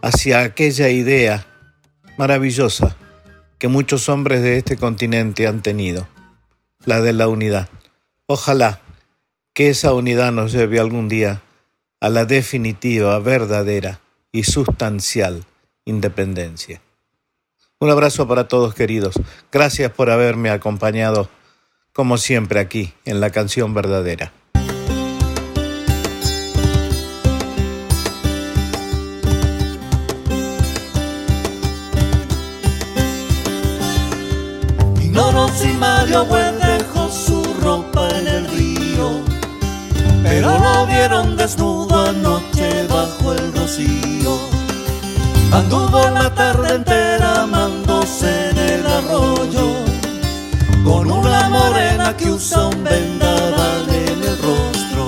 hacia 0.00 0.42
aquella 0.42 0.88
idea 0.88 1.44
maravillosa 2.16 2.96
que 3.58 3.68
muchos 3.68 4.08
hombres 4.08 4.42
de 4.42 4.56
este 4.56 4.76
continente 4.76 5.46
han 5.46 5.62
tenido, 5.62 6.06
la 6.84 7.00
de 7.00 7.12
la 7.12 7.28
unidad. 7.28 7.68
Ojalá 8.26 8.80
que 9.52 9.68
esa 9.68 9.92
unidad 9.94 10.32
nos 10.32 10.52
lleve 10.52 10.78
algún 10.78 11.08
día 11.08 11.42
a 12.00 12.08
la 12.08 12.24
definitiva, 12.24 13.18
verdadera 13.18 14.00
y 14.30 14.44
sustancial 14.44 15.44
independencia. 15.84 16.80
Un 17.80 17.90
abrazo 17.90 18.28
para 18.28 18.46
todos 18.46 18.74
queridos. 18.74 19.14
Gracias 19.50 19.90
por 19.92 20.10
haberme 20.10 20.50
acompañado, 20.50 21.28
como 21.92 22.18
siempre, 22.18 22.60
aquí 22.60 22.92
en 23.04 23.20
la 23.20 23.30
canción 23.30 23.74
verdadera. 23.74 24.32
Ignoro 35.18 35.48
si 35.48 35.66
Mario 35.72 36.24
Buen 36.26 36.60
dejó 36.60 37.10
su 37.10 37.42
ropa 37.60 38.08
en 38.20 38.28
el 38.28 38.46
río, 38.46 39.20
pero 40.22 40.56
lo 40.60 40.86
vieron 40.86 41.36
desnudo 41.36 42.06
anoche 42.06 42.86
bajo 42.86 43.32
el 43.32 43.52
rocío. 43.52 44.38
Anduvo 45.50 46.08
la 46.10 46.32
tarde 46.32 46.72
entera 46.72 47.42
amándose 47.42 48.50
en 48.50 48.58
el 48.58 48.86
arroyo 48.86 49.72
Con 50.84 51.10
una 51.10 51.48
morena 51.48 52.16
que 52.16 52.30
usa 52.30 52.66
un 52.66 52.84
vendaval 52.84 53.88
en 53.88 54.22
el 54.22 54.38
rostro. 54.38 55.06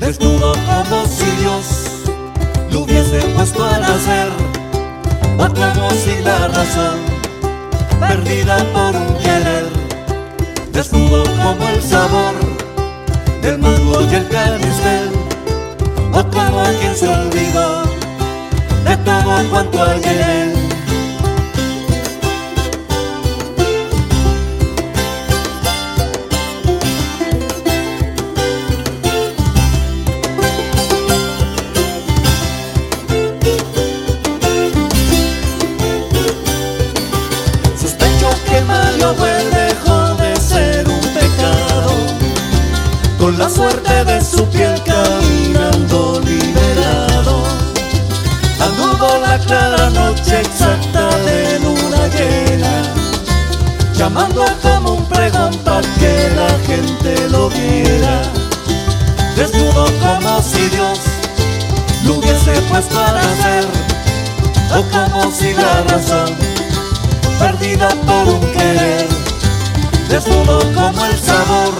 Desnudo 0.00 0.54
como 0.66 1.06
si 1.06 1.30
Dios 1.40 1.64
lo 2.72 2.80
hubiese 2.80 3.20
puesto 3.36 3.64
a 3.64 3.78
nacer 3.78 4.28
O 5.38 5.46
como 5.54 5.88
si 5.90 6.20
la 6.24 6.48
razón, 6.48 7.17
perdida 8.08 8.56
por 8.72 8.96
un 8.96 9.14
querer 9.18 9.66
Desnudo 10.72 11.24
como 11.24 11.68
el 11.68 11.82
sabor 11.82 12.34
del 13.42 13.58
mango 13.58 14.00
y 14.10 14.14
el 14.14 14.28
canistel 14.28 15.10
O 16.12 16.24
como 16.30 16.62
quien 16.80 16.96
se 16.96 17.08
olvidó 17.08 17.88
de 18.84 18.96
todo 19.04 19.50
cuanto 19.50 19.82
ayer. 19.82 20.57
Desnudo 59.36 59.86
como 60.00 60.42
si 60.42 60.68
Dios 60.68 60.98
lo 62.04 62.14
hubiese 62.14 62.60
puesto 62.62 62.98
a 62.98 63.12
nacer, 63.12 63.64
o 64.76 64.82
como 64.90 65.30
si 65.30 65.54
la 65.54 65.82
razón 65.84 66.34
perdida 67.38 67.88
por 67.88 68.34
un 68.34 68.40
querer, 68.52 69.06
desnudo 70.08 70.58
como 70.74 71.06
el 71.06 71.18
sabor 71.18 71.74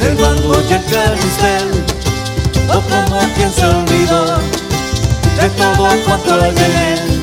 del 0.00 0.18
mango 0.18 0.56
y 0.68 0.72
el 0.72 0.84
carnicel, 0.84 1.84
o 2.68 2.80
como 2.82 3.20
quien 3.34 3.52
se 3.52 3.64
olvidó 3.64 4.38
de 5.36 5.48
todo 5.56 5.88
cuanto 6.04 6.34
hay 6.34 6.50
en 6.50 6.58
él. 6.58 7.22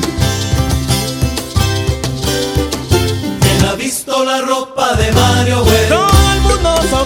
¿Quién 3.40 3.68
ha 3.68 3.74
visto 3.74 4.24
la 4.24 4.40
ropa 4.40 4.94
de 4.94 5.12
Mario 5.12 5.64
Güell? 5.64 5.87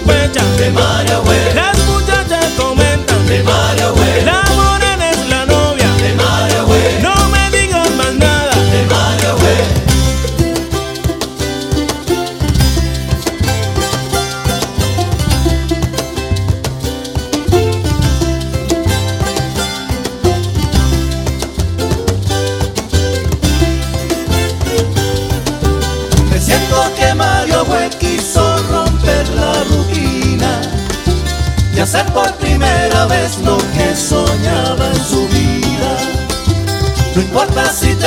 Todo 0.05 0.13
el 0.13 0.23
mundo 0.23 0.33
sospecha. 0.33 0.45
De 0.57 1.55
Las 1.55 1.79
muchachas 1.87 2.47
comentan. 2.57 3.27
de 3.27 3.43
Mario 3.43 4.52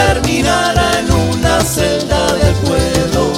terminara 0.07 0.99
en 0.99 1.11
una 1.11 1.59
celda 1.61 2.33
de 2.33 2.51
cuero, 2.63 3.33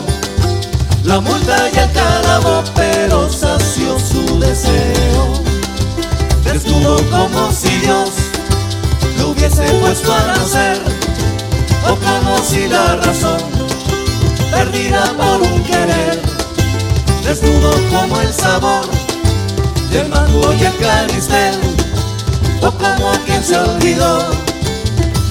la 1.03 1.19
multa 1.19 1.57
y 1.73 1.77
el 1.77 1.91
calabo, 1.91 2.63
pero 2.75 3.29
sació 3.31 3.97
su 3.99 4.39
deseo. 4.39 5.23
Desnudo 6.43 6.97
como 7.09 7.51
si 7.51 7.69
Dios 7.79 8.09
lo 9.17 9.29
hubiese 9.29 9.63
puesto 9.81 10.13
a 10.13 10.23
nacer, 10.27 10.77
o 11.89 11.95
como 11.95 12.37
si 12.43 12.67
la 12.67 12.95
razón 12.97 13.41
perdida 14.51 15.03
por 15.17 15.41
un 15.41 15.63
querer, 15.63 16.21
desnudo 17.23 17.71
como 17.91 18.19
el 18.21 18.33
sabor 18.33 18.85
del 19.91 20.09
mango 20.09 20.53
y 20.53 20.65
el 20.65 20.77
canistel, 20.77 21.55
o 22.61 22.71
como 22.71 23.11
quien 23.25 23.43
se 23.43 23.57
olvidó 23.57 24.36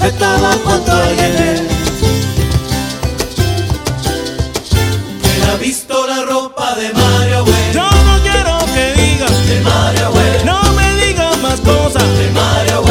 hay 0.08 1.18
en 1.18 1.48
él. 1.48 1.68
¿Quién 5.22 5.50
ha 5.50 5.56
visto 5.56 6.06
la 6.06 6.24
ropa 6.24 6.74
de 6.76 6.92
Mario 6.92 7.44
Güell? 7.44 7.72
Yo 7.72 7.82
no 7.82 8.22
quiero 8.22 8.58
que 8.72 8.92
digas. 9.02 9.46
De 9.48 9.60
Mario 9.62 10.10
Güell, 10.12 10.44
No 10.46 10.62
me 10.74 11.04
digas 11.04 11.36
más 11.38 11.60
cosas. 11.60 12.04
de 12.18 12.30
Mario 12.30 12.82